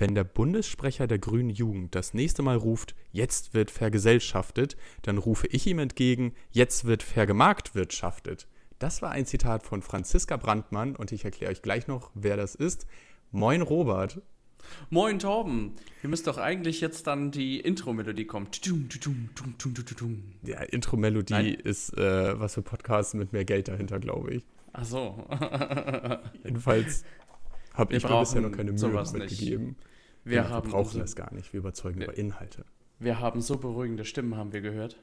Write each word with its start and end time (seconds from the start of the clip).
wenn 0.00 0.14
der 0.14 0.24
Bundessprecher 0.24 1.06
der 1.06 1.18
Grünen 1.18 1.50
Jugend 1.50 1.94
das 1.94 2.14
nächste 2.14 2.42
Mal 2.42 2.56
ruft, 2.56 2.94
jetzt 3.12 3.52
wird 3.52 3.70
vergesellschaftet, 3.70 4.76
dann 5.02 5.18
rufe 5.18 5.46
ich 5.48 5.66
ihm 5.66 5.78
entgegen, 5.78 6.34
jetzt 6.50 6.86
wird 6.86 7.02
vergemarktwirtschaftet. 7.02 8.48
Das 8.78 9.02
war 9.02 9.10
ein 9.10 9.26
Zitat 9.26 9.62
von 9.62 9.82
Franziska 9.82 10.38
Brandmann 10.38 10.96
und 10.96 11.12
ich 11.12 11.26
erkläre 11.26 11.52
euch 11.52 11.60
gleich 11.60 11.86
noch, 11.86 12.10
wer 12.14 12.38
das 12.38 12.54
ist. 12.54 12.86
Moin 13.30 13.60
Robert. 13.60 14.22
Moin 14.88 15.18
Torben. 15.18 15.76
Hier 16.00 16.08
müsste 16.10 16.30
doch 16.30 16.38
eigentlich 16.38 16.80
jetzt 16.80 17.06
dann 17.06 17.30
die 17.30 17.60
Intro-Melodie 17.60 18.26
kommen. 18.26 18.48
Ja, 20.42 20.60
Intro-Melodie 20.62 21.54
ist 21.62 21.96
äh, 21.98 22.38
was 22.40 22.54
für 22.54 22.62
Podcasts 22.62 23.14
mit 23.14 23.32
mehr 23.32 23.44
Geld 23.44 23.68
dahinter, 23.68 23.98
glaube 23.98 24.34
ich. 24.34 24.44
Ach 24.72 24.84
so. 24.84 25.26
Jedenfalls 26.44 27.04
habe 27.80 27.94
ich 27.94 28.04
mir 28.04 28.20
bisher 28.20 28.40
noch 28.40 28.52
keine 28.52 28.72
Mühe 28.72 29.04
mitgegeben. 29.12 29.66
Nicht. 29.66 29.76
Wir, 30.24 30.48
wir 30.48 30.60
brauchen 30.60 30.92
so, 30.92 30.98
das 31.00 31.16
gar 31.16 31.32
nicht. 31.34 31.52
Wir 31.52 31.58
überzeugen 31.58 32.02
über 32.02 32.16
Inhalte. 32.16 32.64
Wir 32.98 33.18
haben 33.20 33.40
so 33.40 33.56
beruhigende 33.56 34.04
Stimmen, 34.04 34.36
haben 34.36 34.52
wir 34.52 34.60
gehört. 34.60 35.00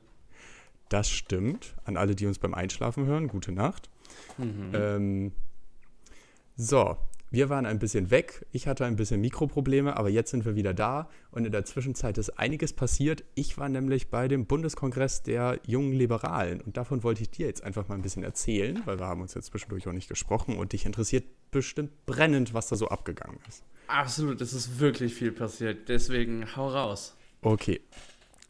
Das 0.90 1.10
stimmt. 1.10 1.76
An 1.84 1.98
alle, 1.98 2.16
die 2.16 2.26
uns 2.26 2.40
beim 2.40 2.54
Einschlafen 2.54 3.06
hören, 3.06 3.28
gute 3.28 3.52
Nacht. 3.52 3.90
Mhm. 4.38 4.72
Ähm, 4.74 5.32
so, 6.56 6.98
wir 7.38 7.50
waren 7.50 7.68
ein 7.68 7.78
bisschen 7.78 8.10
weg. 8.10 8.48
Ich 8.52 8.68
hatte 8.68 8.84
ein 8.84 8.96
bisschen 8.96 9.22
Mikroprobleme, 9.22 9.96
aber 9.96 10.10
jetzt 10.10 10.32
sind 10.32 10.44
wir 10.44 10.56
wieder 10.56 10.74
da. 10.74 11.08
Und 11.30 11.46
in 11.46 11.52
der 11.52 11.66
Zwischenzeit 11.66 12.18
ist 12.18 12.32
einiges 12.40 12.74
passiert. 12.74 13.24
Ich 13.36 13.60
war 13.60 13.70
nämlich 13.70 14.10
bei 14.10 14.28
dem 14.28 14.48
Bundeskongress 14.48 15.22
der 15.22 15.60
jungen 15.68 15.94
Liberalen. 15.94 16.62
Und 16.62 16.78
davon 16.78 17.04
wollte 17.04 17.22
ich 17.22 17.30
dir 17.30 17.46
jetzt 17.46 17.64
einfach 17.64 17.90
mal 17.90 17.94
ein 17.94 18.02
bisschen 18.02 18.24
erzählen, 18.24 18.82
weil 18.86 18.98
wir 18.98 19.06
haben 19.06 19.22
uns 19.22 19.36
jetzt 19.36 19.52
zwischendurch 19.52 19.88
auch 19.88 19.94
nicht 19.94 20.10
gesprochen. 20.10 20.58
Und 20.58 20.74
dich 20.74 20.88
interessiert 20.88 21.26
bestimmt 21.52 22.08
brennend, 22.08 22.56
was 22.56 22.70
da 22.70 22.76
so 22.76 22.88
abgegangen 22.88 23.38
ist. 23.48 23.62
Absolut, 23.86 24.42
es 24.42 24.54
ist 24.54 24.80
wirklich 24.80 25.14
viel 25.14 25.32
passiert. 25.32 25.90
Deswegen 25.90 26.56
hau 26.56 26.70
raus. 26.70 27.16
Okay. 27.44 27.82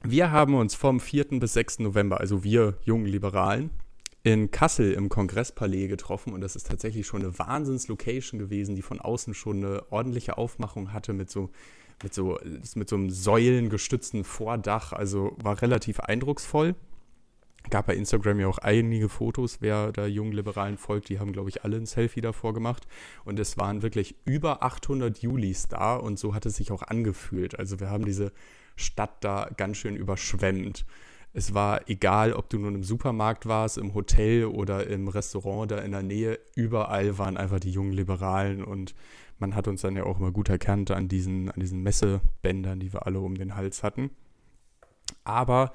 Wir 0.02 0.32
haben 0.32 0.56
uns 0.56 0.76
vom 0.76 1.02
4. 1.02 1.42
bis 1.42 1.52
6. 1.52 1.80
November, 1.80 2.22
also 2.22 2.46
wir 2.46 2.78
jungen 2.86 3.08
Liberalen, 3.08 3.70
in 4.34 4.52
Kassel 4.52 4.92
im 4.94 5.08
Kongresspalais 5.08 5.88
getroffen 5.88 6.34
und 6.34 6.42
das 6.42 6.56
ist 6.56 6.68
tatsächlich 6.68 7.08
schon 7.08 7.22
eine 7.22 7.38
Wahnsinns-Location 7.40 8.40
gewesen, 8.40 8.76
die 8.76 8.82
von 8.82 9.00
außen 9.00 9.34
schon 9.34 9.64
eine 9.64 9.92
ordentliche 9.92 10.38
Aufmachung 10.38 10.92
hatte 10.92 11.14
mit 11.14 11.32
so, 11.32 11.50
mit 12.04 12.14
so, 12.14 12.38
mit 12.76 12.90
so 12.90 12.96
einem 12.98 13.10
säulengestützten 13.10 14.26
Vordach, 14.26 14.92
also 14.92 15.36
war 15.38 15.62
relativ 15.62 16.02
eindrucksvoll. 16.02 16.76
Gab 17.70 17.88
bei 17.88 17.96
Instagram 17.96 18.40
ja 18.40 18.48
auch 18.48 18.60
einige 18.60 19.10
Fotos, 19.10 19.58
wer 19.62 19.92
da 19.92 20.06
jungen 20.06 20.32
Liberalen 20.32 20.78
folgt, 20.78 21.10
die 21.10 21.20
haben, 21.20 21.34
glaube 21.34 21.50
ich, 21.50 21.64
alle 21.64 21.78
ein 21.78 21.86
Selfie 21.86 22.22
davor 22.22 22.54
gemacht. 22.54 22.88
Und 23.26 23.40
es 23.40 23.58
waren 23.58 23.82
wirklich 23.82 24.16
über 24.26 24.64
800 24.64 25.20
Julis 25.20 25.68
da 25.68 25.96
und 25.96 26.18
so 26.18 26.34
hat 26.34 26.46
es 26.46 26.58
sich 26.58 26.72
auch 26.72 26.82
angefühlt. 26.82 27.60
Also 27.60 27.80
wir 27.80 27.90
haben 27.90 28.06
diese 28.06 28.32
Stadt 28.78 29.24
da 29.24 29.50
ganz 29.58 29.78
schön 29.78 29.96
überschwemmt. 29.98 30.86
Es 31.38 31.54
war 31.54 31.88
egal, 31.88 32.34
ob 32.34 32.50
du 32.50 32.58
nun 32.58 32.74
im 32.74 32.84
Supermarkt 32.84 33.46
warst, 33.46 33.78
im 33.78 33.94
Hotel 33.94 34.46
oder 34.46 34.88
im 34.88 35.08
Restaurant 35.08 35.70
da 35.70 35.78
in 35.78 35.92
der 35.92 36.02
Nähe, 36.02 36.40
überall 36.56 37.20
waren 37.20 37.38
einfach 37.38 37.60
die 37.60 37.70
jungen 37.70 37.92
Liberalen 37.92 38.64
und 38.64 38.96
man 39.38 39.54
hat 39.54 39.68
uns 39.68 39.82
dann 39.82 39.96
ja 39.96 40.04
auch 40.04 40.18
immer 40.18 40.32
gut 40.32 40.50
erkannt 40.50 40.90
an 40.90 41.08
diesen, 41.08 41.52
an 41.52 41.60
diesen 41.60 41.84
Messebändern, 41.84 42.80
die 42.80 42.92
wir 42.92 43.06
alle 43.06 43.20
um 43.20 43.36
den 43.36 43.56
Hals 43.56 43.84
hatten. 43.84 44.10
Aber 45.26 45.74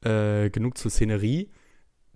äh, 0.00 0.50
genug 0.50 0.76
zur 0.76 0.90
Szenerie. 0.90 1.52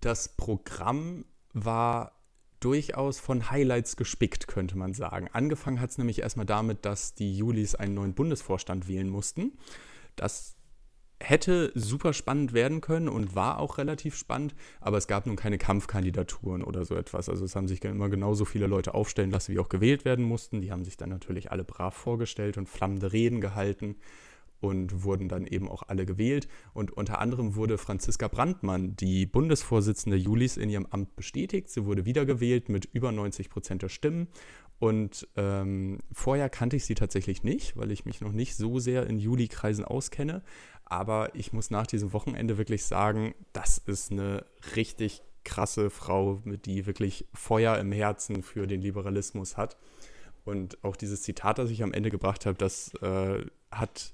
Das 0.01 0.31
Programm 0.31 1.27
war 1.53 2.11
durchaus 2.59 3.21
von 3.21 3.53
Highlights 3.53 3.95
gespickt, 3.95 4.49
könnte 4.49 4.77
man 4.77 4.95
sagen. 4.95 5.29
Angefangen 5.33 5.81
hat 5.81 5.91
es 5.91 5.99
nämlich 5.99 6.23
erstmal 6.23 6.47
damit, 6.47 6.85
dass 6.85 7.15
die 7.15 7.37
Julis 7.37 7.77
einen 7.77 7.95
neuen 7.95 8.15
Bundesvorstand 8.15 8.89
wählen 8.89 9.09
mussten. 9.09 9.53
Das 10.17 10.57
hätte 11.21 11.73
super 11.75 12.13
spannend 12.13 12.53
werden 12.53 12.81
können 12.81 13.09
und 13.09 13.35
war 13.35 13.59
auch 13.59 13.79
relativ 13.79 14.17
spannend, 14.17 14.55
aber 14.81 14.99
es 14.99 15.07
gab 15.07 15.27
nun 15.27 15.37
keine 15.37 15.59
Kampfkandidaturen 15.59 16.63
oder 16.63 16.85
so 16.85 16.95
etwas. 16.97 17.29
Also 17.29 17.45
es 17.45 17.57
haben 17.57 17.69
sich 17.69 17.83
immer 17.85 18.09
genauso 18.09 18.45
viele 18.45 18.67
Leute 18.67 18.95
aufstellen 18.95 19.31
lassen, 19.31 19.55
wie 19.55 19.59
auch 19.59 19.69
gewählt 19.69 20.05
werden 20.05 20.25
mussten. 20.25 20.61
Die 20.61 20.71
haben 20.71 20.85
sich 20.85 20.97
dann 20.97 21.09
natürlich 21.09 21.51
alle 21.51 21.65
brav 21.65 21.95
vorgestellt 21.95 22.59
und 22.59 22.69
flammende 22.69 23.13
Reden 23.13 23.41
gehalten 23.41 23.97
und 24.65 25.05
wurden 25.05 25.29
dann 25.29 25.47
eben 25.47 25.69
auch 25.69 25.83
alle 25.87 26.07
gewählt. 26.07 26.49
Und 26.73 26.91
unter 26.91 27.21
anderem 27.21 27.55
wurde 27.55 27.79
Franziska 27.79 28.29
Brandmann, 28.29 28.97
die 28.97 29.27
Bundesvorsitzende 29.27 30.17
Julis, 30.17 30.57
in 30.57 30.71
ihrem 30.71 30.87
Amt 30.87 31.17
bestätigt. 31.17 31.69
Sie 31.71 31.85
wurde 31.85 32.07
wiedergewählt 32.07 32.69
mit 32.69 32.87
über 32.87 33.13
90 33.13 33.51
Prozent 33.51 33.83
der 33.83 33.89
Stimmen. 33.89 34.29
Und 34.79 35.29
ähm, 35.37 35.99
vorher 36.13 36.49
kannte 36.49 36.77
ich 36.77 36.85
sie 36.85 36.95
tatsächlich 36.95 37.43
nicht, 37.43 37.77
weil 37.77 37.91
ich 37.91 38.05
mich 38.05 38.21
noch 38.21 38.33
nicht 38.33 38.57
so 38.57 38.79
sehr 38.79 39.07
in 39.07 39.19
Juli-Kreisen 39.19 39.85
auskenne. 39.85 40.43
Aber 40.85 41.35
ich 41.35 41.53
muss 41.53 41.71
nach 41.71 41.87
diesem 41.87 42.13
Wochenende 42.13 42.59
wirklich 42.59 42.85
sagen, 42.85 43.35
das 43.53 43.79
ist 43.79 44.13
eine 44.13 44.45
richtig 44.77 45.23
krasse 45.45 45.91
Frau, 45.91 46.43
die 46.45 46.87
wirklich 46.87 47.27
Feuer 47.33 47.79
im 47.79 47.93
Herzen 47.93 48.43
für 48.43 48.67
den 48.67 48.81
Liberalismus 48.81 49.57
hat. 49.57 49.77
Und 50.45 50.83
auch 50.85 50.97
dieses 50.97 51.23
Zitat, 51.23 51.59
das 51.59 51.71
ich 51.71 51.83
am 51.83 51.93
Ende 51.93 52.11
gebracht 52.11 52.47
habe, 52.47 52.59
das 52.59 52.95
äh, 52.97 53.45
hat, 53.71 54.13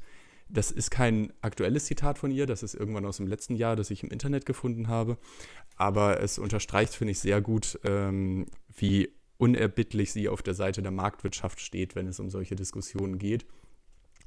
das 0.48 0.70
ist 0.70 0.90
kein 0.90 1.32
aktuelles 1.40 1.86
Zitat 1.86 2.18
von 2.18 2.30
ihr, 2.30 2.46
das 2.46 2.62
ist 2.62 2.74
irgendwann 2.74 3.06
aus 3.06 3.16
dem 3.16 3.26
letzten 3.26 3.56
Jahr, 3.56 3.76
das 3.76 3.90
ich 3.90 4.02
im 4.02 4.10
Internet 4.10 4.46
gefunden 4.46 4.88
habe. 4.88 5.16
Aber 5.76 6.20
es 6.20 6.38
unterstreicht, 6.38 6.94
finde 6.94 7.12
ich, 7.12 7.20
sehr 7.20 7.40
gut, 7.40 7.78
ähm, 7.84 8.46
wie 8.76 9.10
unerbittlich 9.38 10.12
sie 10.12 10.28
auf 10.28 10.42
der 10.42 10.54
Seite 10.54 10.82
der 10.82 10.90
Marktwirtschaft 10.90 11.60
steht, 11.60 11.94
wenn 11.94 12.06
es 12.06 12.20
um 12.20 12.28
solche 12.28 12.54
Diskussionen 12.54 13.18
geht. 13.18 13.46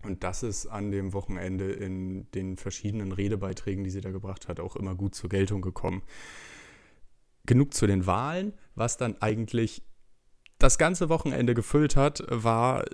Und 0.04 0.24
das 0.24 0.44
ist 0.44 0.68
an 0.68 0.92
dem 0.92 1.14
Wochenende 1.14 1.72
in 1.72 2.30
den 2.32 2.58
verschiedenen 2.58 3.12
Redebeiträgen, 3.12 3.84
die 3.84 3.90
sie 3.90 4.02
da 4.02 4.12
gebracht 4.12 4.48
hat, 4.48 4.60
auch 4.60 4.76
immer 4.76 4.96
gut 4.96 5.16
zur 5.16 5.30
Geltung 5.30 5.62
gekommen. 5.62 6.04
Genug 7.46 7.74
zu 7.74 7.88
den 7.88 8.06
Wahlen. 8.06 8.54
Was 8.76 8.98
dann 8.98 9.22
eigentlich 9.22 9.84
das 10.58 10.78
ganze 10.78 11.10
Wochenende 11.10 11.54
gefüllt 11.54 11.96
hat, 11.96 12.24
war, 12.30 12.86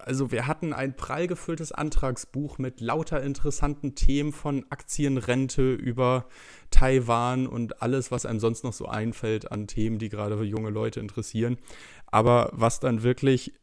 also 0.00 0.30
wir 0.30 0.46
hatten 0.46 0.72
ein 0.72 0.96
prall 0.96 1.26
gefülltes 1.26 1.72
Antragsbuch 1.72 2.58
mit 2.58 2.80
lauter 2.80 3.22
interessanten 3.22 3.94
Themen 3.94 4.32
von 4.32 4.64
Aktienrente 4.70 5.74
über 5.74 6.26
Taiwan 6.70 7.46
und 7.46 7.82
alles, 7.82 8.10
was 8.10 8.26
einem 8.26 8.40
sonst 8.40 8.64
noch 8.64 8.72
so 8.72 8.86
einfällt 8.86 9.52
an 9.52 9.66
Themen, 9.66 9.98
die 9.98 10.08
gerade 10.08 10.42
junge 10.44 10.70
Leute 10.70 11.00
interessieren. 11.00 11.58
Aber 12.06 12.50
was 12.52 12.80
dann 12.80 13.02
wirklich 13.02 13.54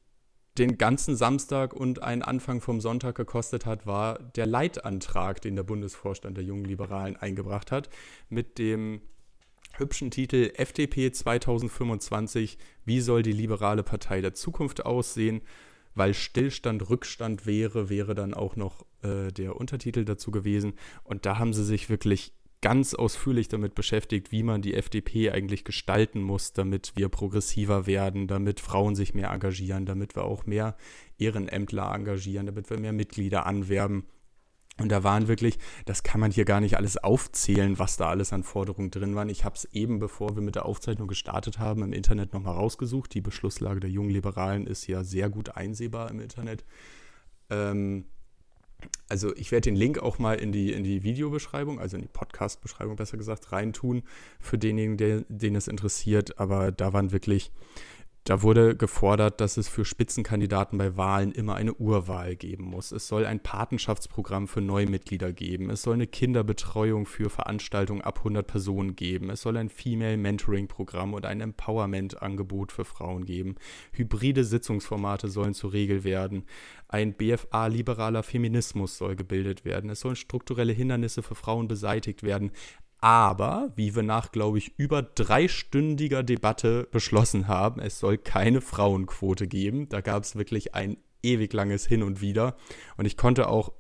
den 0.58 0.78
ganzen 0.78 1.16
Samstag 1.16 1.74
und 1.74 2.02
einen 2.02 2.22
Anfang 2.22 2.62
vom 2.62 2.80
Sonntag 2.80 3.16
gekostet 3.16 3.66
hat, 3.66 3.86
war 3.86 4.20
der 4.20 4.46
Leitantrag, 4.46 5.42
den 5.42 5.56
der 5.56 5.64
Bundesvorstand 5.64 6.38
der 6.38 6.44
Jungen 6.44 6.66
Liberalen 6.66 7.18
eingebracht 7.18 7.72
hat, 7.72 7.90
mit 8.30 8.58
dem 8.58 9.02
hübschen 9.74 10.12
Titel 10.12 10.52
FDP 10.56 11.12
2025, 11.12 12.58
wie 12.86 13.02
soll 13.02 13.22
die 13.22 13.34
liberale 13.34 13.84
Partei 13.84 14.22
der 14.22 14.34
Zukunft 14.34 14.86
aussehen? 14.86 15.42
Weil 15.94 16.14
Stillstand 16.14 16.90
Rückstand 16.90 17.46
wäre, 17.46 17.90
wäre 17.90 18.16
dann 18.16 18.34
auch 18.34 18.56
noch 18.56 18.86
äh, 19.02 19.32
der 19.32 19.56
Untertitel 19.56 20.04
dazu 20.04 20.32
gewesen. 20.32 20.74
Und 21.04 21.26
da 21.26 21.38
haben 21.38 21.54
sie 21.54 21.64
sich 21.64 21.90
wirklich 21.90 22.34
ganz 22.62 22.94
ausführlich 22.94 23.48
damit 23.48 23.76
beschäftigt, 23.76 24.32
wie 24.32 24.44
man 24.44 24.62
die 24.62 24.74
FDP 24.74 25.32
eigentlich 25.32 25.64
gestalten 25.66 26.22
muss, 26.22 26.54
damit 26.54 26.94
wir 26.96 27.10
progressiver 27.10 27.86
werden, 27.86 28.28
damit 28.28 28.60
Frauen 28.60 28.96
sich 28.96 29.14
mehr 29.14 29.30
engagieren, 29.30 29.86
damit 29.86 30.16
wir 30.16 30.24
auch 30.24 30.46
mehr 30.46 30.76
Ehrenämtler 31.18 31.94
engagieren, 31.94 32.46
damit 32.46 32.70
wir 32.70 32.80
mehr 32.80 32.94
Mitglieder 32.94 33.46
anwerben. 33.46 34.06
Und 34.78 34.90
da 34.90 35.04
waren 35.04 35.30
wirklich, 35.30 35.58
das 35.86 36.04
kann 36.04 36.20
man 36.20 36.32
hier 36.32 36.44
gar 36.44 36.60
nicht 36.60 36.76
alles 36.76 36.98
aufzählen, 36.98 37.80
was 37.80 37.96
da 37.96 38.10
alles 38.10 38.34
an 38.34 38.44
Forderungen 38.44 38.92
drin 38.92 39.16
waren. 39.16 39.30
Ich 39.30 39.46
habe 39.46 39.56
es 39.56 39.66
eben, 39.66 40.00
bevor 40.00 40.36
wir 40.36 40.42
mit 40.42 40.56
der 40.56 40.66
Aufzeichnung 40.66 41.08
gestartet 41.08 41.60
haben, 41.60 41.82
im 41.82 41.94
Internet 41.94 42.34
nochmal 42.34 42.56
rausgesucht. 42.56 43.14
Die 43.14 43.22
Beschlusslage 43.22 43.80
der 43.80 43.90
jungen 43.90 44.10
Liberalen 44.10 44.68
ist 44.68 44.88
ja 44.88 45.06
sehr 45.06 45.30
gut 45.30 45.56
einsehbar 45.56 46.12
im 46.12 46.20
Internet. 46.20 46.66
Ähm, 47.50 48.06
also 49.08 49.36
ich 49.36 49.52
werde 49.52 49.70
den 49.70 49.76
Link 49.76 50.00
auch 50.00 50.20
mal 50.20 50.36
in 50.36 50.52
die, 50.52 50.74
in 50.74 50.84
die 50.84 51.04
Videobeschreibung, 51.04 51.80
also 51.80 51.96
in 51.96 52.02
die 52.02 52.08
Podcast-Beschreibung 52.08 52.96
besser 52.96 53.18
gesagt, 53.18 53.52
reintun 53.52 54.04
für 54.40 54.58
denjenigen, 54.58 54.98
der, 54.98 55.26
den 55.30 55.56
es 55.56 55.68
interessiert. 55.68 56.40
Aber 56.40 56.72
da 56.72 56.94
waren 56.94 57.12
wirklich 57.12 57.52
da 58.26 58.42
wurde 58.42 58.76
gefordert, 58.76 59.40
dass 59.40 59.56
es 59.56 59.70
für 59.70 59.86
Spitzenkandidaten 59.86 60.80
bei 60.80 60.98
Wahlen 60.98 61.32
immer 61.32 61.54
eine 61.54 61.76
Urwahl 61.76 62.36
geben 62.36 62.64
muss. 62.64 62.92
Es 62.92 63.08
soll 63.08 63.24
ein 63.24 63.40
Patenschaftsprogramm 63.40 64.48
für 64.48 64.62
Neumitglieder 64.62 65.32
geben. 65.32 65.70
Es 65.70 65.84
soll 65.84 65.94
eine 65.94 66.08
Kinderbetreuung 66.08 67.06
für 67.06 67.30
Veranstaltungen 67.30 68.02
ab 68.02 68.18
100 68.18 68.48
Personen 68.48 68.96
geben. 68.96 69.30
Es 69.30 69.42
soll 69.42 69.58
ein 69.58 69.70
Female 69.70 70.18
Mentoring 70.18 70.68
Programm 70.68 71.14
und 71.14 71.28
ein 71.28 71.40
Empowerment 71.40 72.24
Angebot 72.24 72.72
für 72.72 72.84
Frauen 72.84 73.26
geben. 73.26 73.58
Hybride 73.92 74.44
Sitzungsformate 74.44 75.28
sollen 75.28 75.54
zur 75.54 75.74
Regel 75.74 76.04
werden. 76.04 76.46
Ein 76.88 77.14
BFA 77.14 77.68
liberaler 77.68 78.24
Feminismus 78.24 78.98
soll 78.98 79.16
gebildet 79.16 79.66
werden. 79.66 79.92
Es 79.92 80.00
sollen 80.00 80.16
strukturelle 80.16 80.74
Hindernisse 80.74 81.22
für 81.22 81.36
Frauen 81.36 81.68
beseitigt 81.68 82.24
werden. 82.24 82.52
Aber, 83.06 83.72
wie 83.76 83.94
wir 83.94 84.02
nach, 84.02 84.32
glaube 84.32 84.58
ich, 84.58 84.80
über 84.80 85.04
dreistündiger 85.04 86.24
Debatte 86.24 86.88
beschlossen 86.90 87.48
haben, 87.48 87.80
es 87.80 88.00
soll 88.00 88.18
keine 88.18 88.62
Frauenquote 88.62 89.46
geben. 89.46 89.88
Da 89.90 90.02
gab 90.02 90.24
es 90.24 90.36
wirklich 90.36 90.74
ein 90.74 90.98
ewig 91.22 91.54
langes 91.54 91.86
Hin 91.86 92.02
und 92.02 92.20
Wieder. 92.20 92.56
Und 92.98 93.06
ich 93.06 93.16
konnte 93.16 93.48
auch 93.48 93.74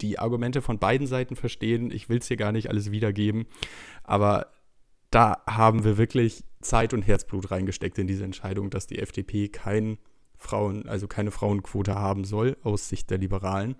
die 0.00 0.18
Argumente 0.18 0.62
von 0.62 0.80
beiden 0.80 1.06
Seiten 1.06 1.36
verstehen. 1.36 1.92
Ich 1.92 2.08
will 2.08 2.18
es 2.18 2.26
hier 2.26 2.36
gar 2.36 2.50
nicht 2.50 2.70
alles 2.70 2.90
wiedergeben. 2.90 3.46
Aber 4.02 4.48
da 5.12 5.44
haben 5.46 5.84
wir 5.84 5.96
wirklich 5.96 6.42
Zeit 6.60 6.92
und 6.92 7.02
Herzblut 7.02 7.52
reingesteckt 7.52 7.98
in 7.98 8.08
diese 8.08 8.24
Entscheidung, 8.24 8.68
dass 8.68 8.88
die 8.88 8.98
FDP 8.98 9.46
kein 9.46 9.96
Frauen, 10.36 10.88
also 10.88 11.06
keine 11.06 11.30
Frauenquote 11.30 11.94
haben 11.94 12.24
soll, 12.24 12.56
aus 12.64 12.88
Sicht 12.88 13.10
der 13.10 13.18
Liberalen. 13.18 13.76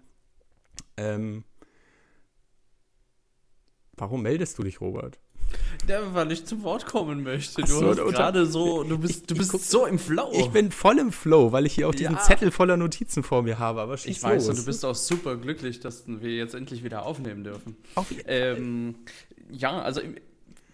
Ähm, 0.96 1.42
warum 3.96 4.22
meldest 4.22 4.58
du 4.58 4.62
dich, 4.62 4.80
Robert? 4.80 5.18
Ja, 5.86 6.14
weil 6.14 6.32
ich 6.32 6.46
zu 6.46 6.62
Wort 6.62 6.86
kommen 6.86 7.22
möchte. 7.22 7.62
Du 7.62 7.66
so, 7.66 7.88
hast 7.88 7.98
gerade 7.98 8.46
so, 8.46 8.84
du 8.84 8.98
bist, 8.98 9.30
du 9.30 9.34
bist 9.34 9.70
so 9.70 9.86
im 9.86 9.98
Flow. 9.98 10.30
Ich 10.32 10.48
bin 10.50 10.70
voll 10.70 10.98
im 10.98 11.12
Flow, 11.12 11.52
weil 11.52 11.66
ich 11.66 11.74
hier 11.74 11.88
auch 11.88 11.94
diesen 11.94 12.14
ja. 12.14 12.20
Zettel 12.20 12.50
voller 12.50 12.76
Notizen 12.76 13.22
vor 13.22 13.42
mir 13.42 13.58
habe. 13.58 13.80
Aber 13.80 13.94
ich 13.94 14.22
weiß, 14.22 14.48
und 14.48 14.58
du 14.58 14.64
bist 14.64 14.84
auch 14.84 14.94
super 14.94 15.36
glücklich, 15.36 15.80
dass 15.80 16.04
wir 16.06 16.34
jetzt 16.34 16.54
endlich 16.54 16.84
wieder 16.84 17.04
aufnehmen 17.04 17.44
dürfen. 17.44 17.76
Auf 17.94 18.06
ähm, 18.26 18.94
ja, 19.50 19.82
also 19.82 20.00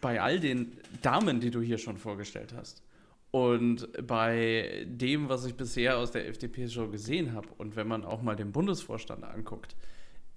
bei 0.00 0.20
all 0.20 0.38
den 0.38 0.72
Damen, 1.02 1.40
die 1.40 1.50
du 1.50 1.60
hier 1.60 1.78
schon 1.78 1.96
vorgestellt 1.96 2.54
hast, 2.56 2.82
und 3.30 3.88
bei 4.06 4.86
dem, 4.86 5.28
was 5.28 5.44
ich 5.44 5.54
bisher 5.54 5.98
aus 5.98 6.12
der 6.12 6.28
FDP 6.28 6.68
schon 6.68 6.90
gesehen 6.90 7.34
habe, 7.34 7.48
und 7.58 7.76
wenn 7.76 7.86
man 7.86 8.04
auch 8.04 8.22
mal 8.22 8.36
den 8.36 8.52
Bundesvorstand 8.52 9.24
anguckt, 9.24 9.76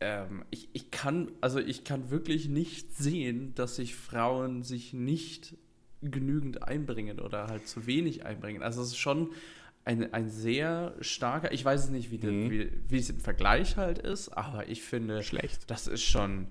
ähm, 0.02 0.44
ich, 0.50 0.68
ich 0.74 0.92
kann, 0.92 1.32
also 1.40 1.60
ich 1.60 1.84
kann 1.84 2.10
wirklich 2.10 2.50
nicht 2.50 2.96
sehen, 2.96 3.54
dass 3.56 3.78
sich 3.78 3.96
Frauen 3.96 4.64
sich 4.64 4.94
nicht 4.94 5.56
genügend 6.02 6.64
einbringen 6.64 7.20
oder 7.20 7.48
halt 7.48 7.68
zu 7.68 7.86
wenig 7.86 8.26
einbringen. 8.26 8.64
Also 8.64 8.82
es 8.82 8.90
ist 8.90 8.98
schon 8.98 9.32
ein, 9.86 10.14
ein 10.14 10.30
sehr 10.30 10.96
starker, 11.00 11.52
ich 11.52 11.64
weiß 11.64 11.86
es 11.86 11.90
nicht, 11.92 12.12
wie, 12.12 12.18
mhm. 12.18 12.50
wie, 12.50 12.72
wie 12.90 12.98
es 12.98 13.10
im 13.10 13.20
Vergleich 13.20 13.78
halt 13.78 14.00
ist, 14.00 14.30
aber 14.30 14.68
ich 14.68 14.82
finde, 14.82 15.24
Schlecht. 15.24 15.70
das 15.70 15.88
ist 15.88 16.04
schon 16.04 16.48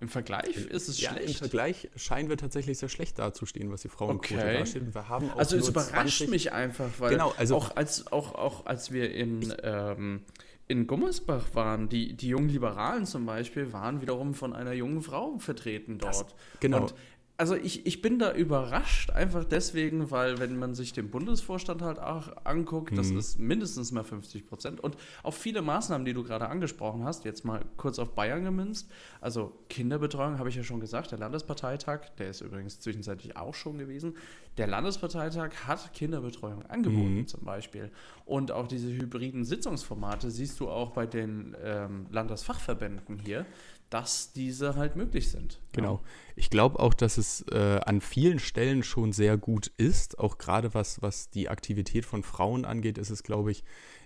im 0.00 0.08
Vergleich 0.08 0.56
ist 0.56 0.88
es 0.88 1.00
ja, 1.00 1.10
schlecht. 1.10 1.28
Im 1.28 1.34
Vergleich 1.34 1.88
scheinen 1.94 2.28
wir 2.28 2.36
tatsächlich 2.36 2.76
sehr 2.76 2.88
schlecht 2.88 3.20
dazustehen, 3.20 3.70
was 3.70 3.82
die 3.82 3.88
Frauenquote 3.88 4.34
okay. 4.34 4.58
darstellt. 4.58 4.92
Wir 4.94 5.08
haben 5.08 5.30
also 5.30 5.56
es 5.56 5.68
überrascht 5.68 6.18
20... 6.18 6.28
mich 6.28 6.52
einfach, 6.52 6.88
weil 6.98 7.10
genau, 7.10 7.32
also 7.36 7.54
auch, 7.54 7.76
als, 7.76 8.10
auch, 8.10 8.34
auch 8.34 8.66
als 8.66 8.90
wir 8.90 9.14
in, 9.14 9.54
ähm, 9.62 10.22
in 10.72 10.86
Gummersbach 10.86 11.54
waren, 11.54 11.90
die, 11.90 12.14
die 12.14 12.28
jungen 12.28 12.48
Liberalen 12.48 13.04
zum 13.04 13.26
Beispiel, 13.26 13.74
waren 13.74 14.00
wiederum 14.00 14.32
von 14.32 14.54
einer 14.54 14.72
jungen 14.72 15.02
Frau 15.02 15.36
vertreten 15.36 15.98
dort. 15.98 16.14
Das, 16.14 16.34
genau. 16.60 16.80
Und 16.80 16.94
also 17.36 17.56
ich, 17.56 17.86
ich 17.86 18.00
bin 18.00 18.18
da 18.18 18.32
überrascht, 18.32 19.10
einfach 19.10 19.44
deswegen, 19.44 20.10
weil 20.10 20.38
wenn 20.38 20.56
man 20.56 20.74
sich 20.74 20.92
den 20.92 21.10
Bundesvorstand 21.10 21.82
halt 21.82 21.98
auch 21.98 22.30
anguckt, 22.44 22.96
das 22.96 23.10
ist 23.10 23.38
mindestens 23.38 23.90
mal 23.90 24.04
50 24.04 24.46
Prozent. 24.46 24.80
Und 24.80 24.96
auch 25.22 25.34
viele 25.34 25.60
Maßnahmen, 25.60 26.04
die 26.04 26.12
du 26.12 26.22
gerade 26.22 26.48
angesprochen 26.48 27.04
hast, 27.04 27.24
jetzt 27.24 27.44
mal 27.44 27.60
kurz 27.76 27.98
auf 27.98 28.14
Bayern 28.14 28.44
gemünzt, 28.44 28.88
also 29.20 29.52
Kinderbetreuung, 29.68 30.38
habe 30.38 30.50
ich 30.50 30.54
ja 30.54 30.62
schon 30.62 30.78
gesagt, 30.80 31.10
der 31.10 31.18
Landesparteitag, 31.18 32.10
der 32.16 32.30
ist 32.30 32.42
übrigens 32.42 32.80
zwischenzeitlich 32.80 33.36
auch 33.36 33.54
schon 33.54 33.76
gewesen, 33.76 34.14
der 34.58 34.66
Landesparteitag 34.66 35.50
hat 35.66 35.94
Kinderbetreuung 35.94 36.66
angeboten 36.66 37.18
mhm. 37.18 37.26
zum 37.26 37.44
Beispiel. 37.44 37.90
Und 38.24 38.52
auch 38.52 38.66
diese 38.66 38.88
hybriden 38.88 39.44
Sitzungsformate 39.44 40.30
siehst 40.30 40.60
du 40.60 40.68
auch 40.68 40.90
bei 40.90 41.06
den 41.06 41.56
ähm, 41.62 42.06
Landesfachverbänden 42.10 43.18
hier 43.18 43.46
dass 43.92 44.32
diese 44.32 44.76
halt 44.76 44.96
möglich 44.96 45.30
sind. 45.30 45.60
Genau. 45.72 46.00
Ich 46.34 46.48
glaube 46.48 46.80
auch, 46.80 46.94
dass 46.94 47.18
es 47.18 47.44
äh, 47.52 47.78
an 47.84 48.00
vielen 48.00 48.38
Stellen 48.38 48.82
schon 48.82 49.12
sehr 49.12 49.36
gut 49.36 49.70
ist. 49.76 50.18
Auch 50.18 50.38
gerade 50.38 50.72
was, 50.72 51.02
was 51.02 51.28
die 51.28 51.50
Aktivität 51.50 52.06
von 52.06 52.22
Frauen 52.22 52.64
angeht, 52.64 52.96
ist 52.96 53.10
es, 53.10 53.22
glaube 53.22 53.50
ich, 53.50 53.64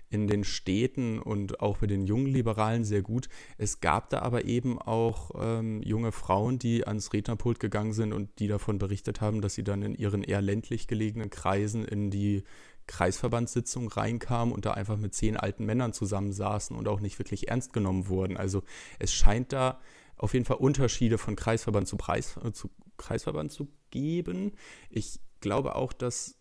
in 0.09 0.27
den 0.27 0.43
Städten 0.43 1.19
und 1.19 1.59
auch 1.59 1.77
bei 1.77 1.87
den 1.87 2.05
jungen 2.05 2.27
Liberalen 2.27 2.83
sehr 2.83 3.01
gut. 3.01 3.27
Es 3.57 3.79
gab 3.79 4.09
da 4.09 4.19
aber 4.19 4.45
eben 4.45 4.79
auch 4.79 5.31
ähm, 5.39 5.81
junge 5.83 6.11
Frauen, 6.11 6.59
die 6.59 6.87
ans 6.87 7.13
Rednerpult 7.13 7.59
gegangen 7.59 7.93
sind 7.93 8.13
und 8.13 8.39
die 8.39 8.47
davon 8.47 8.77
berichtet 8.77 9.21
haben, 9.21 9.41
dass 9.41 9.55
sie 9.55 9.63
dann 9.63 9.81
in 9.81 9.95
ihren 9.95 10.23
eher 10.23 10.41
ländlich 10.41 10.87
gelegenen 10.87 11.29
Kreisen 11.29 11.83
in 11.85 12.09
die 12.09 12.43
Kreisverbandssitzung 12.87 13.89
reinkam 13.89 14.51
und 14.51 14.65
da 14.65 14.71
einfach 14.71 14.97
mit 14.97 15.13
zehn 15.13 15.35
alten 15.35 15.65
Männern 15.65 15.93
zusammensaßen 15.93 16.75
und 16.75 16.87
auch 16.87 17.01
nicht 17.01 17.19
wirklich 17.19 17.49
ernst 17.49 17.73
genommen 17.73 18.07
wurden. 18.07 18.37
Also 18.37 18.63
es 18.97 19.13
scheint 19.13 19.51
da 19.51 19.79
auf 20.15 20.33
jeden 20.33 20.45
Fall 20.45 20.57
Unterschiede 20.57 21.17
von 21.17 21.35
Kreisverband 21.35 21.87
zu, 21.87 21.97
Preis, 21.97 22.37
äh, 22.43 22.51
zu 22.51 22.69
Kreisverband 22.97 23.51
zu 23.51 23.67
geben. 23.91 24.53
Ich 24.89 25.19
glaube 25.41 25.75
auch, 25.75 25.93
dass 25.93 26.39